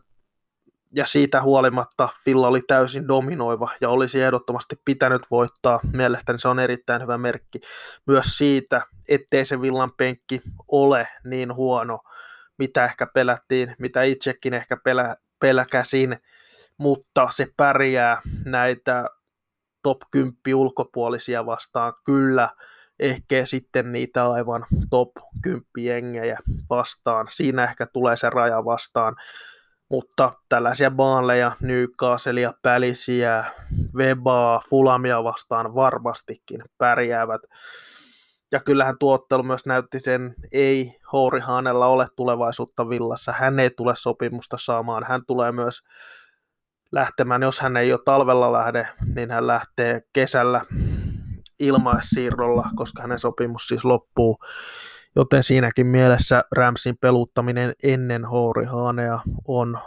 ja 0.92 1.07
siitä 1.07 1.42
huolimatta 1.42 2.09
Villa 2.27 2.49
oli 2.49 2.62
täysin 2.66 3.09
dominoiva 3.09 3.70
ja 3.81 3.88
olisi 3.88 4.22
ehdottomasti 4.22 4.81
pitänyt 4.85 5.22
voittaa. 5.31 5.81
Mielestäni 5.92 6.38
se 6.38 6.49
on 6.49 6.59
erittäin 6.59 7.03
hyvä 7.03 7.18
merkki 7.18 7.61
myös 8.07 8.27
siitä, 8.38 8.83
ettei 9.09 9.44
se 9.44 9.61
Villan 9.61 9.92
penkki 9.92 10.42
ole 10.68 11.09
niin 11.25 11.55
huono, 11.55 11.99
mitä 12.59 12.85
ehkä 12.85 13.07
pelättiin, 13.07 13.77
mitä 13.79 14.03
itsekin 14.03 14.55
ehkä 14.55 14.77
pelä, 14.77 15.16
pelkäsin, 15.38 16.16
mutta 16.79 17.29
se 17.31 17.46
pärjää 17.57 18.20
näitä 18.44 19.05
top 19.83 19.99
10 20.11 20.35
ulkopuolisia 20.55 21.46
vastaan 21.46 21.92
kyllä, 22.05 22.51
ehkä 22.99 23.46
sitten 23.46 23.92
niitä 23.92 24.31
aivan 24.31 24.66
top 24.90 25.11
10 25.42 25.62
jengejä 25.77 26.38
vastaan. 26.70 27.27
Siinä 27.31 27.64
ehkä 27.64 27.87
tulee 27.87 28.16
se 28.16 28.31
raja 28.31 28.64
vastaan 28.64 29.16
mutta 29.88 30.33
tällaisia 30.49 30.90
Baanleja, 30.90 31.53
Newcastlea, 31.61 32.53
Pälisiä, 32.62 33.44
Webaa, 33.94 34.62
Fulamia 34.70 35.25
vastaan 35.25 35.75
varmastikin 35.75 36.64
pärjäävät. 36.79 37.40
Ja 38.53 38.61
kyllähän 38.61 38.96
tuottelu 39.01 39.42
myös 39.42 39.66
näytti 39.66 40.01
sen, 40.01 40.35
ei 40.53 40.96
Houri 41.12 41.40
Hanella 41.40 41.87
ole 41.87 42.07
tulevaisuutta 42.16 42.88
villassa. 42.88 43.33
Hän 43.33 43.59
ei 43.59 43.70
tule 43.70 43.96
sopimusta 43.96 44.57
saamaan. 44.61 45.05
Hän 45.09 45.22
tulee 45.27 45.53
myös 45.53 45.83
lähtemään, 46.92 47.42
jos 47.42 47.61
hän 47.61 47.77
ei 47.77 47.92
ole 47.92 48.01
talvella 48.05 48.53
lähde, 48.53 48.88
niin 49.14 49.31
hän 49.31 49.46
lähtee 49.46 50.03
kesällä 50.12 50.64
ilmaissiirrolla, 51.59 52.70
koska 52.77 53.03
hänen 53.03 53.18
sopimus 53.18 53.68
siis 53.68 53.85
loppuu 53.85 54.38
Joten 55.16 55.42
siinäkin 55.42 55.87
mielessä 55.87 56.44
Ramsin 56.52 56.96
peluttaminen 57.00 57.72
ennen 57.83 58.24
Hanea 58.70 59.20
on 59.48 59.79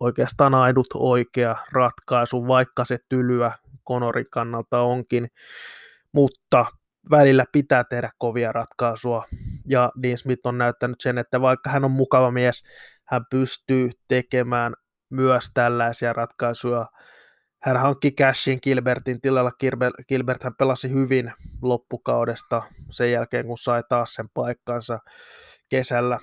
oikeastaan 0.00 0.54
ainut 0.54 0.86
oikea 0.94 1.56
ratkaisu, 1.72 2.48
vaikka 2.48 2.84
se 2.84 2.98
tylyä 3.08 3.52
Konorin 3.84 4.26
kannalta 4.30 4.80
onkin. 4.80 5.28
Mutta 6.12 6.66
välillä 7.10 7.44
pitää 7.52 7.84
tehdä 7.84 8.10
kovia 8.18 8.52
ratkaisuja. 8.52 9.22
Ja 9.66 9.92
Dean 10.02 10.18
Smith 10.18 10.46
on 10.46 10.58
näyttänyt 10.58 11.00
sen, 11.00 11.18
että 11.18 11.40
vaikka 11.40 11.70
hän 11.70 11.84
on 11.84 11.90
mukava 11.90 12.30
mies, 12.30 12.62
hän 13.04 13.24
pystyy 13.30 13.90
tekemään 14.08 14.74
myös 15.10 15.50
tällaisia 15.54 16.12
ratkaisuja 16.12 16.86
hän 17.66 17.76
hankki 17.76 18.10
cashin 18.10 18.58
Gilbertin 18.62 19.20
tilalla. 19.20 19.52
Gilbert 20.08 20.42
hän 20.42 20.54
pelasi 20.54 20.90
hyvin 20.92 21.32
loppukaudesta 21.62 22.62
sen 22.90 23.12
jälkeen, 23.12 23.46
kun 23.46 23.58
sai 23.58 23.82
taas 23.88 24.14
sen 24.14 24.28
paikkansa 24.34 24.98
kesällä. 25.68 26.18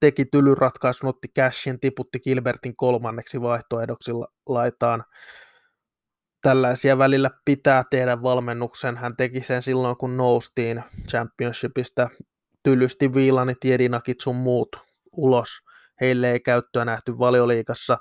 Teki 0.00 0.24
tylyratkaisun, 0.24 1.08
otti 1.08 1.28
cashin, 1.28 1.80
tiputti 1.80 2.20
Gilbertin 2.20 2.76
kolmanneksi 2.76 3.42
vaihtoehdoksi 3.42 4.12
laitaan. 4.46 5.04
Tällaisia 6.42 6.98
välillä 6.98 7.30
pitää 7.44 7.84
tehdä 7.90 8.22
valmennuksen. 8.22 8.96
Hän 8.96 9.16
teki 9.16 9.42
sen 9.42 9.62
silloin, 9.62 9.96
kun 9.96 10.16
noustiin 10.16 10.84
championshipista. 11.08 12.08
Tylysti 12.62 13.14
Viilanit, 13.14 13.64
Jedinakit 13.64 14.20
sun 14.20 14.36
muut 14.36 14.76
ulos. 15.12 15.48
Heille 16.00 16.32
ei 16.32 16.40
käyttöä 16.40 16.84
nähty 16.84 17.18
valioliikassa 17.18 17.98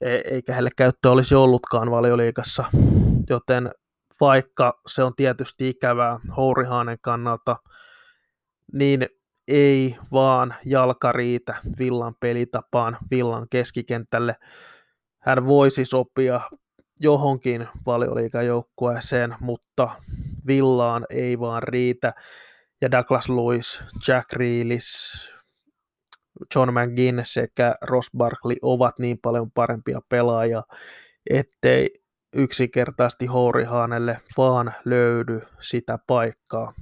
eikä 0.00 0.52
heille 0.52 0.70
käyttö 0.76 1.10
olisi 1.10 1.34
ollutkaan 1.34 1.90
valioliikassa, 1.90 2.64
joten 3.30 3.70
vaikka 4.20 4.80
se 4.86 5.02
on 5.02 5.12
tietysti 5.16 5.68
ikävää 5.68 6.18
Hourihaanen 6.36 6.98
kannalta, 7.00 7.56
niin 8.72 9.06
ei 9.48 9.96
vaan 10.12 10.54
jalka 10.64 11.12
riitä 11.12 11.54
Villan 11.78 12.14
pelitapaan, 12.20 12.98
Villan 13.10 13.46
keskikentälle. 13.50 14.36
Hän 15.18 15.46
voisi 15.46 15.84
sopia 15.84 16.40
johonkin 17.00 17.68
valioliikajoukkueeseen, 17.86 19.34
mutta 19.40 19.90
Villaan 20.46 21.06
ei 21.10 21.40
vaan 21.40 21.62
riitä. 21.62 22.12
Ja 22.80 22.90
Douglas 22.90 23.28
Lewis, 23.28 23.82
Jack 24.08 24.32
Reelis, 24.32 25.12
John 26.54 26.70
McGinn 26.70 27.20
sekä 27.24 27.74
Ross 27.82 28.10
Barkley 28.16 28.56
ovat 28.62 28.98
niin 28.98 29.18
paljon 29.22 29.50
parempia 29.50 30.00
pelaajia, 30.08 30.62
ettei 31.30 31.90
yksinkertaisesti 32.36 33.26
Hourihanelle 33.26 34.20
vaan 34.36 34.74
löydy 34.84 35.42
sitä 35.60 35.98
paikkaa. 36.06 36.72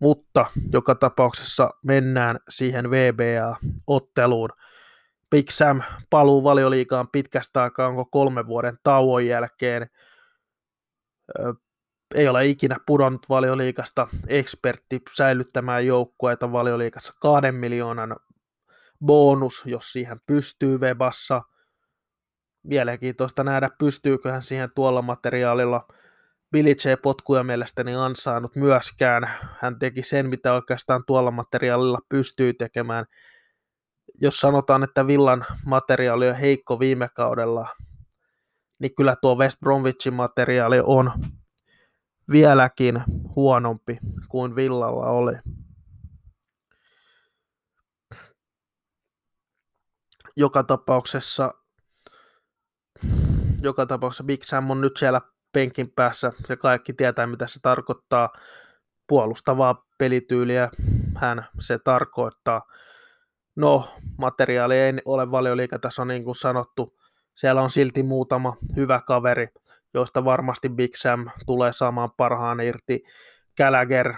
Mutta 0.00 0.46
joka 0.72 0.94
tapauksessa 0.94 1.70
mennään 1.82 2.38
siihen 2.48 2.90
VBA-otteluun. 2.90 4.48
Big 5.30 5.50
Sam 5.50 5.82
paluu 6.10 6.44
valioliikaan 6.44 7.08
pitkästä 7.08 7.62
aikaa, 7.62 7.88
onko 7.88 8.04
kolme 8.04 8.46
vuoden 8.46 8.78
tauon 8.82 9.26
jälkeen 9.26 9.90
ei 12.14 12.28
ole 12.28 12.46
ikinä 12.46 12.76
pudonnut 12.86 13.28
valioliikasta 13.28 14.08
ekspertti 14.28 15.02
säilyttämään 15.16 15.86
joukkueita 15.86 16.52
valioliikassa 16.52 17.14
kahden 17.20 17.54
miljoonan 17.54 18.16
bonus, 19.04 19.62
jos 19.66 19.92
siihen 19.92 20.20
pystyy 20.26 20.78
Webassa. 20.78 21.42
Mielenkiintoista 22.62 23.44
nähdä, 23.44 23.70
pystyykö 23.78 24.32
hän 24.32 24.42
siihen 24.42 24.70
tuolla 24.74 25.02
materiaalilla. 25.02 25.88
Billy 26.52 26.70
J. 26.70 26.94
potkuja 27.02 27.44
mielestäni 27.44 27.94
ansainnut 27.94 28.56
myöskään. 28.56 29.30
Hän 29.60 29.78
teki 29.78 30.02
sen, 30.02 30.28
mitä 30.28 30.52
oikeastaan 30.52 31.04
tuolla 31.06 31.30
materiaalilla 31.30 31.98
pystyy 32.08 32.52
tekemään. 32.52 33.04
Jos 34.20 34.36
sanotaan, 34.36 34.82
että 34.82 35.06
Villan 35.06 35.46
materiaali 35.66 36.28
on 36.28 36.36
heikko 36.36 36.80
viime 36.80 37.08
kaudella, 37.14 37.68
niin 38.78 38.94
kyllä 38.94 39.16
tuo 39.20 39.34
West 39.34 39.60
Bromwichin 39.60 40.14
materiaali 40.14 40.80
on 40.84 41.12
vieläkin 42.30 43.02
huonompi 43.36 43.98
kuin 44.28 44.56
Villalla 44.56 45.06
oli. 45.06 45.32
Joka 50.36 50.62
tapauksessa, 50.62 51.54
joka 53.62 53.86
tapauksessa 53.86 54.24
Big 54.24 54.42
Sam 54.42 54.70
on 54.70 54.80
nyt 54.80 54.96
siellä 54.96 55.20
penkin 55.52 55.90
päässä 55.90 56.32
ja 56.48 56.56
kaikki 56.56 56.92
tietää, 56.92 57.26
mitä 57.26 57.46
se 57.46 57.60
tarkoittaa. 57.62 58.32
Puolustavaa 59.06 59.86
pelityyliä 59.98 60.70
hän 61.16 61.46
se 61.60 61.78
tarkoittaa. 61.78 62.62
No, 63.56 63.94
materiaali 64.18 64.76
ei 64.76 64.92
ole 65.04 65.30
valioliikataso 65.30 66.04
niin 66.04 66.24
kuin 66.24 66.36
sanottu. 66.36 66.98
Siellä 67.34 67.62
on 67.62 67.70
silti 67.70 68.02
muutama 68.02 68.56
hyvä 68.76 69.00
kaveri, 69.06 69.48
joista 69.94 70.24
varmasti 70.24 70.68
Big 70.68 70.94
Sam 70.94 71.26
tulee 71.46 71.72
saamaan 71.72 72.10
parhaan 72.16 72.60
irti. 72.60 73.02
Gallagher, 73.56 74.14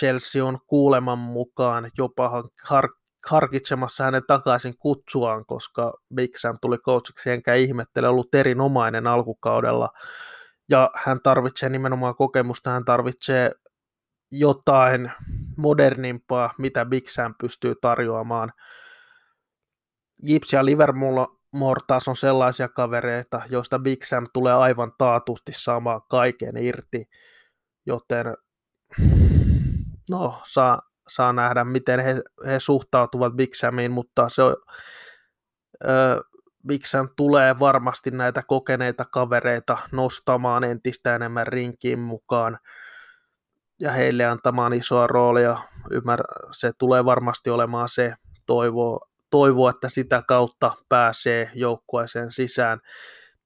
Chelsea 0.00 0.44
on 0.44 0.58
kuuleman 0.66 1.18
mukaan 1.18 1.90
jopa 1.98 2.28
har- 2.64 2.94
harkitsemassa 3.26 4.04
hänen 4.04 4.22
takaisin 4.26 4.78
kutsuaan, 4.78 5.46
koska 5.46 5.92
Big 6.14 6.36
Sam 6.36 6.58
tuli 6.62 6.78
coachiksi, 6.78 7.30
enkä 7.30 7.54
ihmettele, 7.54 8.08
ollut 8.08 8.34
erinomainen 8.34 9.06
alkukaudella. 9.06 9.88
Ja 10.68 10.90
hän 10.94 11.20
tarvitsee 11.22 11.68
nimenomaan 11.68 12.16
kokemusta, 12.16 12.70
hän 12.70 12.84
tarvitsee 12.84 13.52
jotain 14.32 15.12
modernimpaa, 15.56 16.54
mitä 16.58 16.84
Big 16.84 17.08
Sam 17.08 17.34
pystyy 17.40 17.74
tarjoamaan. 17.80 18.52
Gibbs 20.26 20.52
ja 20.52 20.64
Livermore 20.64 21.26
taas 21.86 22.08
on 22.08 22.16
sellaisia 22.16 22.68
kavereita, 22.68 23.42
joista 23.50 23.78
Big 23.78 24.02
Sam 24.02 24.26
tulee 24.32 24.54
aivan 24.54 24.92
taatusti 24.98 25.52
saamaan 25.56 26.00
kaiken 26.10 26.56
irti, 26.56 27.08
joten 27.86 28.26
no, 30.10 30.40
saa, 30.44 30.82
saa 31.08 31.32
nähdä, 31.32 31.64
miten 31.64 32.00
he, 32.00 32.22
he 32.46 32.60
suhtautuvat 32.60 33.32
Big 33.32 33.54
Samiin, 33.54 33.90
mutta 33.90 34.28
se 34.28 34.42
on, 34.42 34.56
ö, 35.84 36.22
Big 36.66 36.84
Sam 36.84 37.08
tulee 37.16 37.58
varmasti 37.58 38.10
näitä 38.10 38.42
kokeneita 38.46 39.04
kavereita 39.04 39.78
nostamaan 39.92 40.64
entistä 40.64 41.14
enemmän 41.14 41.46
rinkiin 41.46 41.98
mukaan 41.98 42.58
ja 43.80 43.90
heille 43.90 44.24
antamaan 44.24 44.72
isoa 44.72 45.06
roolia. 45.06 45.58
Ymmär, 45.90 46.20
se 46.52 46.72
tulee 46.78 47.04
varmasti 47.04 47.50
olemaan 47.50 47.88
se 47.88 48.14
toivo, 48.46 49.00
toivo, 49.34 49.68
että 49.68 49.88
sitä 49.88 50.22
kautta 50.28 50.72
pääsee 50.88 51.50
joukkueeseen 51.54 52.32
sisään. 52.32 52.80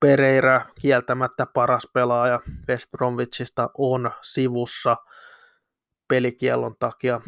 Pereira 0.01 0.67
kieltämättä 0.81 1.47
paras 1.47 1.89
pelaaja 1.95 2.41
West 2.69 2.91
Bromwichista 2.91 3.71
on 3.79 4.11
sivussa 4.23 4.97
pelikiellon 6.09 6.77
takia. 6.79 7.21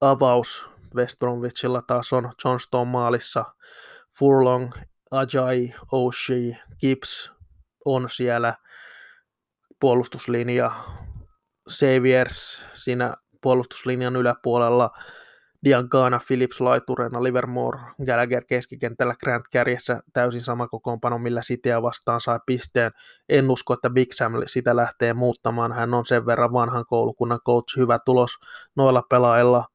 Avaus 0.00 0.68
West 0.94 1.18
Bromwichilla 1.18 1.82
taas 1.82 2.12
on 2.12 2.32
Johnston 2.44 2.88
maalissa. 2.88 3.44
Furlong, 4.18 4.72
Ajay, 5.10 5.68
Oshie, 5.92 6.58
Gibbs 6.80 7.32
on 7.84 8.08
siellä 8.08 8.54
puolustuslinja 9.80 10.72
Saviers 11.68 12.66
siinä 12.74 13.14
puolustuslinjan 13.42 14.16
yläpuolella, 14.16 14.90
Diangana, 15.64 16.20
Phillips 16.26 16.60
laiturena, 16.60 17.22
Livermore, 17.22 17.78
Gallagher 18.06 18.44
keskikentällä, 18.44 19.14
Grant 19.20 19.44
kärjessä 19.50 20.02
täysin 20.12 20.40
sama 20.40 20.68
kokoonpano, 20.68 21.18
millä 21.18 21.40
Cityä 21.40 21.82
vastaan 21.82 22.20
sai 22.20 22.38
pisteen. 22.46 22.92
En 23.28 23.50
usko, 23.50 23.74
että 23.74 23.90
Big 23.90 24.12
Sam 24.12 24.32
sitä 24.46 24.76
lähtee 24.76 25.14
muuttamaan. 25.14 25.72
Hän 25.72 25.94
on 25.94 26.04
sen 26.04 26.26
verran 26.26 26.52
vanhan 26.52 26.84
koulukunnan 26.86 27.40
coach, 27.46 27.76
hyvä 27.76 27.98
tulos 28.04 28.30
noilla 28.76 29.02
pelaajilla, 29.10 29.66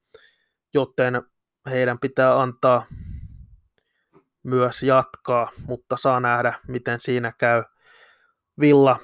joten 0.73 1.21
heidän 1.69 1.99
pitää 1.99 2.41
antaa 2.41 2.85
myös 4.43 4.83
jatkaa, 4.83 5.51
mutta 5.65 5.97
saa 5.97 6.19
nähdä, 6.19 6.59
miten 6.67 6.99
siinä 6.99 7.33
käy. 7.37 7.63
Villa, 8.59 8.99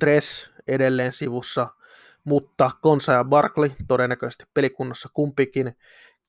Dress 0.00 0.50
edelleen 0.66 1.12
sivussa, 1.12 1.68
mutta 2.24 2.70
Konsa 2.82 3.12
ja 3.12 3.24
Barkley 3.24 3.70
todennäköisesti 3.88 4.44
pelikunnossa 4.54 5.08
kumpikin. 5.12 5.76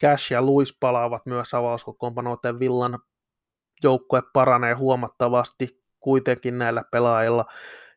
Cash 0.02 0.32
ja 0.32 0.42
Luis 0.42 0.78
palaavat 0.80 1.26
myös 1.26 1.54
avauskokoonpanoiden 1.54 2.60
Villan 2.60 3.00
joukkue 3.84 4.22
paranee 4.34 4.74
huomattavasti 4.74 5.84
kuitenkin 6.00 6.58
näillä 6.58 6.84
pelaajilla, 6.92 7.46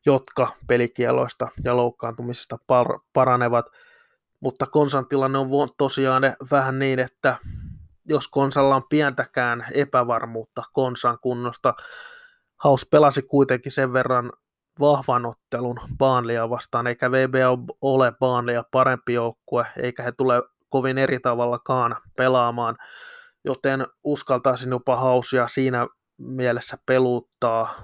jotka 0.07 0.49
pelikieloista 0.67 1.49
ja 1.65 1.77
loukkaantumisesta 1.77 2.59
par- 2.67 3.01
paranevat. 3.13 3.67
Mutta 4.41 4.67
Konsan 4.67 5.09
tilanne 5.09 5.39
on 5.39 5.49
tosiaan 5.79 6.23
vähän 6.51 6.79
niin, 6.79 6.99
että 6.99 7.37
jos 8.05 8.29
Konsalla 8.29 8.77
on 8.77 8.89
pientäkään 8.89 9.67
epävarmuutta 9.73 10.63
Konsan 10.73 11.19
kunnosta, 11.23 11.75
Haus 12.57 12.87
pelasi 12.91 13.23
kuitenkin 13.23 13.73
sen 13.73 13.93
verran 13.93 14.33
vahvan 14.81 15.27
ottelun 15.27 15.81
Baanlia 15.99 16.51
vastaan, 16.51 16.87
eikä 16.87 17.11
VB 17.11 17.35
ole 17.81 18.13
Baanlia 18.13 18.65
parempi 18.71 19.15
joukkue, 19.15 19.67
eikä 19.83 20.03
he 20.03 20.13
tule 20.13 20.43
kovin 20.69 20.99
eri 20.99 21.21
tavallakaan 21.21 21.97
pelaamaan, 22.17 22.77
joten 23.45 23.87
uskaltaisin 24.05 24.71
jopa 24.71 24.97
hausia 24.97 25.49
siinä 25.49 25.87
mielessä 26.19 26.79
peluttaa, 26.87 27.75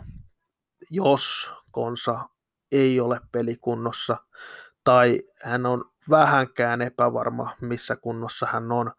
jos 0.91 1.53
Konsa 1.71 2.29
ei 2.73 3.01
ole 3.01 3.21
pelikunnossa 3.33 4.17
tai 4.85 5.21
hän 5.43 5.67
on 5.67 5.85
vähänkään 6.11 6.83
epävarma, 6.83 7.57
missä 7.61 7.97
kunnossa 7.97 8.47
hän 8.47 8.73
on, 8.73 8.93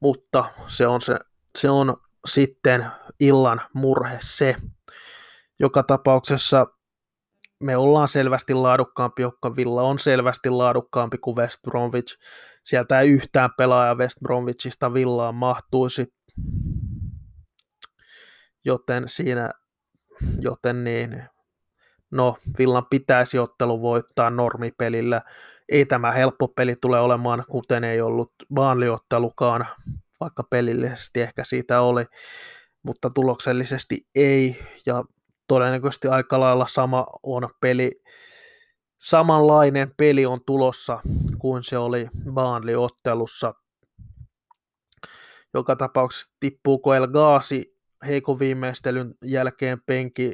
mutta 0.00 0.44
se 0.66 0.86
on, 0.86 1.00
se, 1.00 1.18
se 1.58 1.70
on 1.70 1.96
sitten 2.26 2.86
illan 3.20 3.60
murhe 3.72 4.18
se. 4.20 4.56
Joka 5.58 5.82
tapauksessa 5.82 6.66
me 7.60 7.76
ollaan 7.76 8.08
selvästi 8.08 8.54
laadukkaampi, 8.54 9.22
joka 9.22 9.56
Villa 9.56 9.82
on 9.82 9.98
selvästi 9.98 10.50
laadukkaampi 10.50 11.18
kuin 11.18 11.36
West 11.36 11.62
Bromwich. 11.62 12.18
Sieltä 12.64 13.00
ei 13.00 13.10
yhtään 13.10 13.50
pelaaja 13.58 13.94
West 13.94 14.16
Bromwichista 14.22 14.94
Villaan 14.94 15.34
mahtuisi. 15.34 16.14
Joten 18.64 19.08
siinä, 19.08 19.50
joten 20.40 20.84
niin, 20.84 21.22
no 22.10 22.36
Villan 22.58 22.86
pitäisi 22.90 23.38
ottelu 23.38 23.82
voittaa 23.82 24.30
normipelillä. 24.30 25.22
Ei 25.68 25.86
tämä 25.86 26.12
helppo 26.12 26.48
peli 26.48 26.76
tule 26.80 27.00
olemaan, 27.00 27.44
kuten 27.50 27.84
ei 27.84 28.00
ollut 28.00 28.32
baanliottelukaan, 28.54 29.66
vaikka 30.20 30.42
pelillisesti 30.42 31.20
ehkä 31.20 31.44
siitä 31.44 31.80
oli, 31.80 32.04
mutta 32.82 33.10
tuloksellisesti 33.10 34.06
ei, 34.14 34.58
ja 34.86 35.04
todennäköisesti 35.48 36.08
aika 36.08 36.40
lailla 36.40 36.66
sama 36.66 37.06
on 37.22 37.48
peli, 37.60 38.02
samanlainen 38.98 39.94
peli 39.96 40.26
on 40.26 40.40
tulossa 40.46 41.00
kuin 41.38 41.62
se 41.62 41.78
oli 41.78 42.08
Baanli-ottelussa. 42.32 43.54
Joka 45.54 45.76
tapauksessa 45.76 46.32
tippuuko 46.40 46.94
El 46.94 47.06
Gaasi 47.08 47.78
heikon 48.06 48.38
viimeistelyn 48.38 49.14
jälkeen 49.24 49.82
penki, 49.86 50.32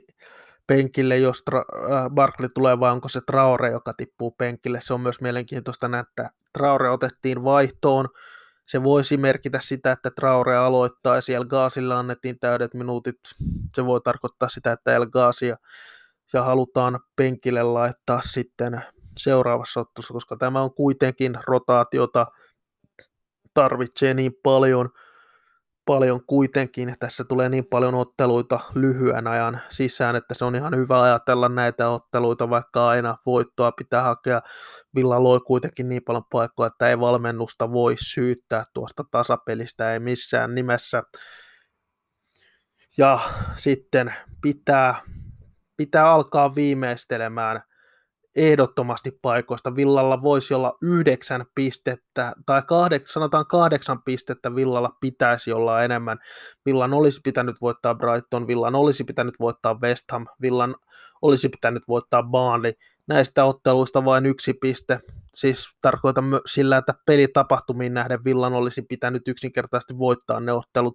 penkille, 0.67 1.19
jos 1.19 1.45
tra- 1.51 1.93
äh, 1.93 2.11
Barkley 2.11 2.49
tulee, 2.55 2.81
vai 2.81 2.93
onko 2.93 3.09
se 3.09 3.21
Traore, 3.27 3.71
joka 3.71 3.93
tippuu 3.93 4.31
penkille. 4.31 4.81
Se 4.81 4.95
on 4.95 5.01
myös 5.01 5.21
mielenkiintoista 5.21 5.89
nähdä. 5.89 6.31
Traore 6.53 6.91
otettiin 6.91 7.45
vaihtoon 7.45 8.09
se 8.67 8.83
voisi 8.83 9.17
merkitä 9.17 9.59
sitä, 9.63 9.93
että 9.93 10.11
Traore 10.11 10.57
aloittaa 10.57 11.15
ja 11.15 11.21
siellä 11.21 11.47
Gaasilla 11.47 11.99
annettiin 11.99 12.39
täydet 12.39 12.75
minuutit. 12.75 13.17
Se 13.75 13.85
voi 13.87 14.01
tarkoittaa 14.01 14.49
sitä, 14.49 14.73
että 14.73 14.97
El 14.97 15.07
Gaasia 15.07 15.57
ja 16.33 16.43
halutaan 16.43 17.01
penkille 17.17 17.63
laittaa 17.63 18.21
sitten 18.21 18.83
seuraavassa 19.19 19.81
ottelussa, 19.81 20.15
koska 20.15 20.37
tämä 20.37 20.63
on 20.63 20.75
kuitenkin 20.75 21.39
rotaatiota, 21.47 22.27
tarvitsee 23.55 24.15
niin 24.15 24.33
paljon– 24.43 24.89
paljon 25.85 26.27
kuitenkin. 26.27 26.95
Tässä 26.99 27.25
tulee 27.25 27.49
niin 27.49 27.67
paljon 27.67 27.95
otteluita 27.95 28.61
lyhyen 28.75 29.27
ajan 29.27 29.61
sisään, 29.69 30.17
että 30.17 30.35
se 30.35 30.45
on 30.45 30.55
ihan 30.55 30.77
hyvä 30.77 31.03
ajatella 31.03 31.49
näitä 31.49 31.89
otteluita, 31.89 32.51
vaikka 32.51 32.89
aina 32.89 33.17
voittoa 33.27 33.73
pitää 33.73 34.03
hakea. 34.03 34.41
Villa 34.95 35.23
loi 35.23 35.41
kuitenkin 35.41 35.89
niin 35.89 36.03
paljon 36.05 36.25
paikkoja, 36.31 36.67
että 36.67 36.89
ei 36.89 37.01
valmennusta 37.01 37.73
voi 37.73 37.95
syyttää 37.99 38.65
tuosta 38.75 39.05
tasapelistä, 39.11 39.93
ei 39.93 40.01
missään 40.01 40.55
nimessä. 40.55 41.03
Ja 42.97 43.19
sitten 43.57 44.15
pitää, 44.43 45.03
pitää 45.77 46.11
alkaa 46.11 46.55
viimeistelemään 46.55 47.63
ehdottomasti 48.37 49.19
paikoista. 49.23 49.77
Villalla 49.77 50.23
voisi 50.23 50.55
olla 50.55 50.79
yhdeksän 50.83 51.45
pistettä, 51.55 52.33
tai 52.47 52.63
kahdeksan, 52.63 53.13
sanotaan 53.13 53.47
kahdeksan 53.47 54.03
pistettä 54.03 54.55
Villalla 54.55 54.97
pitäisi 55.01 55.53
olla 55.53 55.85
enemmän. 55.85 56.19
Villan 56.67 56.95
olisi 56.95 57.21
pitänyt 57.25 57.57
voittaa 57.63 57.95
Brighton, 57.95 58.47
Villan 58.47 58.75
olisi 58.75 59.05
pitänyt 59.05 59.35
voittaa 59.41 59.81
West 59.81 60.11
Ham, 60.13 60.27
Villan 60.43 60.75
olisi 61.23 61.49
pitänyt 61.49 61.83
voittaa 61.89 62.23
Burnley. 62.23 62.73
Näistä 63.07 63.45
otteluista 63.45 64.05
vain 64.05 64.27
yksi 64.27 64.53
piste. 64.53 65.01
Siis 65.35 65.69
tarkoitan 65.81 66.25
sillä, 66.47 66.77
että 66.77 66.95
pelitapahtumiin 67.07 67.95
nähden 67.95 68.25
Villan 68.25 68.53
olisi 68.53 68.83
pitänyt 68.83 69.29
yksinkertaisesti 69.29 69.99
voittaa 69.99 70.41
ne 70.41 70.53
ottelut. 70.53 70.95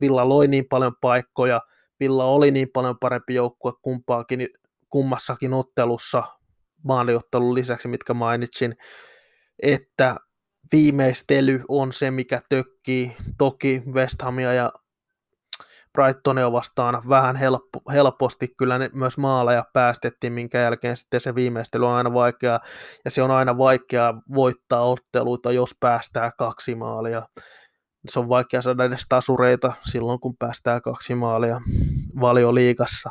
Villa 0.00 0.28
loi 0.28 0.48
niin 0.48 0.64
paljon 0.70 0.92
paikkoja, 1.00 1.60
Villa 2.00 2.24
oli 2.24 2.50
niin 2.50 2.68
paljon 2.72 2.98
parempi 2.98 3.34
joukkue 3.34 3.72
kumpaakin, 3.82 4.48
kummassakin 4.90 5.54
ottelussa, 5.54 6.22
maaliottelun 6.84 7.54
lisäksi, 7.54 7.88
mitkä 7.88 8.14
mainitsin, 8.14 8.76
että 9.62 10.16
viimeistely 10.72 11.62
on 11.68 11.92
se, 11.92 12.10
mikä 12.10 12.40
tökkii. 12.48 13.16
Toki 13.38 13.82
West 13.92 14.22
Hamia 14.22 14.52
ja 14.52 14.72
Brightonia 15.92 16.52
vastaan 16.52 17.08
vähän 17.08 17.36
helppo, 17.36 17.80
helposti 17.92 18.48
kyllä 18.58 18.78
ne 18.78 18.90
myös 18.92 19.18
maaleja 19.18 19.64
päästettiin, 19.72 20.32
minkä 20.32 20.58
jälkeen 20.58 20.96
sitten 20.96 21.20
se 21.20 21.34
viimeistely 21.34 21.86
on 21.86 21.94
aina 21.94 22.14
vaikeaa, 22.14 22.60
ja 23.04 23.10
se 23.10 23.22
on 23.22 23.30
aina 23.30 23.58
vaikeaa 23.58 24.22
voittaa 24.34 24.82
otteluita, 24.82 25.52
jos 25.52 25.70
päästää 25.80 26.30
kaksi 26.38 26.74
maalia. 26.74 27.22
Se 28.08 28.18
on 28.18 28.28
vaikea 28.28 28.62
saada 28.62 28.84
edes 28.84 29.06
tasureita 29.08 29.72
silloin, 29.90 30.20
kun 30.20 30.36
päästää 30.36 30.80
kaksi 30.80 31.14
maalia 31.14 31.60
valioliigassa 32.20 33.10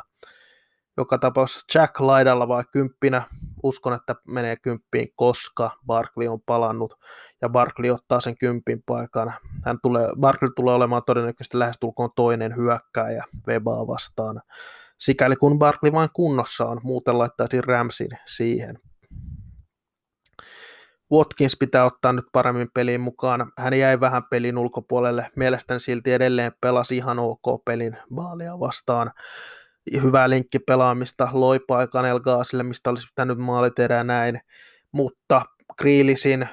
joka 0.96 1.18
tapauksessa 1.18 1.78
Jack 1.78 2.00
laidalla 2.00 2.48
vai 2.48 2.64
kymppinä. 2.72 3.26
Uskon, 3.64 3.94
että 3.94 4.14
menee 4.28 4.56
kymppiin, 4.56 5.08
koska 5.16 5.70
Barkley 5.86 6.28
on 6.28 6.40
palannut 6.46 6.94
ja 7.42 7.48
Barkley 7.48 7.90
ottaa 7.90 8.20
sen 8.20 8.38
kympin 8.38 8.82
paikan. 8.86 9.34
Hän 9.64 9.78
tulee, 9.82 10.08
Barkley 10.20 10.50
tulee 10.56 10.74
olemaan 10.74 11.02
todennäköisesti 11.06 11.58
lähestulkoon 11.58 12.10
toinen 12.16 12.56
hyökkääjä 12.56 13.24
Webaa 13.48 13.86
vastaan. 13.86 14.42
Sikäli 14.98 15.36
kun 15.36 15.58
Barkley 15.58 15.92
vain 15.92 16.10
kunnossa 16.12 16.66
on, 16.66 16.80
muuten 16.82 17.18
laittaisin 17.18 17.64
Ramsin 17.64 18.10
siihen. 18.26 18.78
Watkins 21.12 21.56
pitää 21.60 21.84
ottaa 21.84 22.12
nyt 22.12 22.24
paremmin 22.32 22.68
peliin 22.74 23.00
mukaan. 23.00 23.52
Hän 23.58 23.78
jäi 23.78 24.00
vähän 24.00 24.22
pelin 24.30 24.58
ulkopuolelle. 24.58 25.30
Mielestäni 25.36 25.80
silti 25.80 26.12
edelleen 26.12 26.52
pelasi 26.60 26.96
ihan 26.96 27.18
ok 27.18 27.64
pelin 27.64 27.96
Baalia 28.14 28.60
vastaan 28.60 29.12
hyvää 30.02 30.30
linkkipelaamista, 30.30 31.28
loi 31.32 31.60
paikan 31.60 32.06
El 32.06 32.20
Gaasille, 32.20 32.62
mistä 32.62 32.90
olisi 32.90 33.06
pitänyt 33.06 33.38
maali 33.38 33.70
tehdä 33.70 34.04
näin, 34.04 34.40
mutta 34.92 35.42
Kriilisin, 35.76 36.48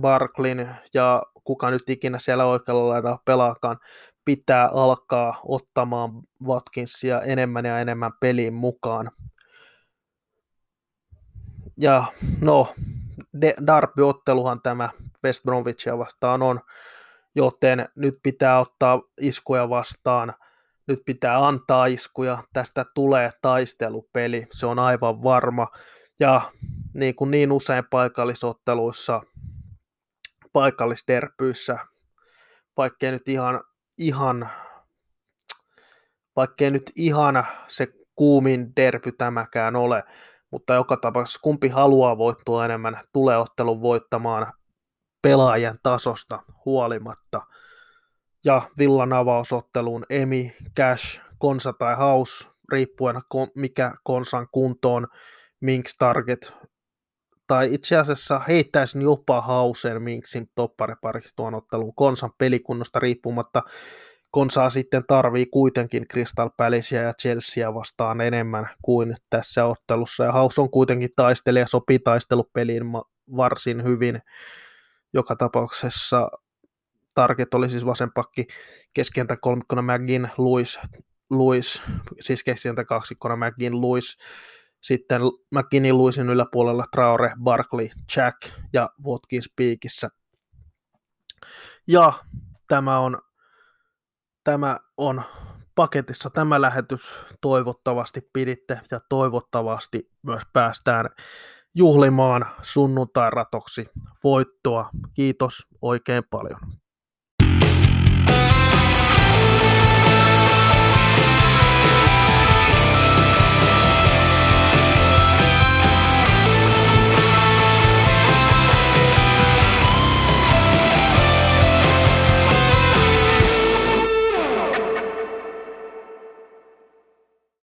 Barklin 0.00 0.68
ja 0.94 1.22
kuka 1.44 1.70
nyt 1.70 1.82
ikinä 1.88 2.18
siellä 2.18 2.44
oikealla 2.46 2.88
laidalla 2.88 3.22
pelaakaan, 3.24 3.78
pitää 4.24 4.68
alkaa 4.68 5.40
ottamaan 5.48 6.10
Watkinsia 6.44 7.20
enemmän 7.20 7.64
ja 7.64 7.80
enemmän 7.80 8.12
peliin 8.20 8.54
mukaan. 8.54 9.10
Ja 11.76 12.04
no, 12.40 12.74
Darby-otteluhan 13.66 14.60
tämä 14.62 14.90
West 15.24 15.44
Bromwichia 15.44 15.98
vastaan 15.98 16.42
on, 16.42 16.60
joten 17.34 17.88
nyt 17.96 18.14
pitää 18.22 18.60
ottaa 18.60 19.00
iskuja 19.20 19.68
vastaan– 19.68 20.34
nyt 20.86 21.00
pitää 21.06 21.46
antaa 21.46 21.86
iskuja, 21.86 22.44
tästä 22.52 22.84
tulee 22.94 23.30
taistelupeli, 23.42 24.46
se 24.52 24.66
on 24.66 24.78
aivan 24.78 25.22
varma. 25.22 25.66
Ja 26.20 26.52
niin 26.94 27.14
kuin 27.14 27.30
niin 27.30 27.52
usein 27.52 27.84
paikallisotteluissa, 27.90 29.22
paikallisderpyissä, 30.52 31.78
vaikkei 32.76 33.10
nyt 33.10 33.28
ihan, 33.28 33.60
ihan 33.98 34.50
vaikkei 36.36 36.70
nyt 36.70 36.92
ihan 36.96 37.46
se 37.68 37.88
kuumin 38.14 38.72
derpy 38.76 39.12
tämäkään 39.12 39.76
ole, 39.76 40.02
mutta 40.50 40.74
joka 40.74 40.96
tapauksessa 40.96 41.40
kumpi 41.42 41.68
haluaa 41.68 42.18
voittua 42.18 42.64
enemmän, 42.64 43.00
tulee 43.12 43.36
ottelun 43.36 43.80
voittamaan 43.80 44.52
pelaajan 45.22 45.76
tasosta 45.82 46.42
huolimatta– 46.64 47.42
ja 48.44 48.62
Villan 48.78 49.12
avausotteluun 49.12 50.04
Emi, 50.10 50.56
Cash, 50.76 51.20
Konsa 51.38 51.72
tai 51.72 51.96
House, 51.96 52.48
riippuen 52.72 53.16
mikä 53.54 53.92
Konsan 54.04 54.48
kuntoon, 54.52 55.06
Minks 55.60 55.96
Target, 55.98 56.54
tai 57.46 57.74
itse 57.74 57.96
asiassa 57.96 58.38
heittäisin 58.48 59.02
jopa 59.02 59.40
Hausen 59.40 60.02
Minksin 60.02 60.46
topparipariksi 60.54 61.36
tuon 61.36 61.54
ottelun 61.54 61.94
Konsan 61.94 62.30
pelikunnosta 62.38 62.98
riippumatta. 62.98 63.62
Konsaa 64.30 64.70
sitten 64.70 65.04
tarvii 65.08 65.46
kuitenkin 65.46 66.08
Crystal 66.08 66.50
Palacea 66.56 67.02
ja 67.02 67.12
Chelsea 67.12 67.74
vastaan 67.74 68.20
enemmän 68.20 68.70
kuin 68.82 69.16
tässä 69.30 69.64
ottelussa. 69.64 70.24
Ja 70.24 70.32
Haus 70.32 70.58
on 70.58 70.70
kuitenkin 70.70 71.10
taistelija, 71.16 71.66
sopii 71.66 71.98
taistelupeliin 71.98 72.84
varsin 73.36 73.84
hyvin. 73.84 74.22
Joka 75.12 75.36
tapauksessa 75.36 76.30
Target 77.14 77.54
oli 77.54 77.70
siis 77.70 77.86
vasenpakki, 77.86 78.46
keskientä 78.94 79.36
kolmikkona 79.36 79.82
McGinn, 79.82 80.28
Luis, 80.38 80.78
Luis 81.30 81.82
siis 82.20 82.44
keskientä 82.44 82.84
kaksikkona 82.84 83.36
McGinn, 83.36 83.80
Luis, 83.80 84.16
sitten 84.80 85.20
McGinnin 85.54 85.98
Luisin 85.98 86.30
yläpuolella 86.30 86.84
Traore, 86.92 87.32
Barkley, 87.42 87.88
Jack 88.16 88.38
ja 88.72 88.90
Watkins 89.06 89.50
piikissä. 89.56 90.08
Ja 91.88 92.12
tämä 92.68 92.98
on, 92.98 93.18
tämä 94.44 94.78
on 94.96 95.22
paketissa 95.74 96.30
tämä 96.30 96.60
lähetys. 96.60 97.18
Toivottavasti 97.40 98.20
piditte 98.32 98.80
ja 98.90 99.00
toivottavasti 99.08 100.10
myös 100.22 100.42
päästään 100.52 101.10
juhlimaan 101.74 102.46
sunnuntai 102.62 103.30
ratoksi 103.30 103.86
voittoa. 104.24 104.90
Kiitos 105.14 105.66
oikein 105.82 106.22
paljon. 106.30 106.83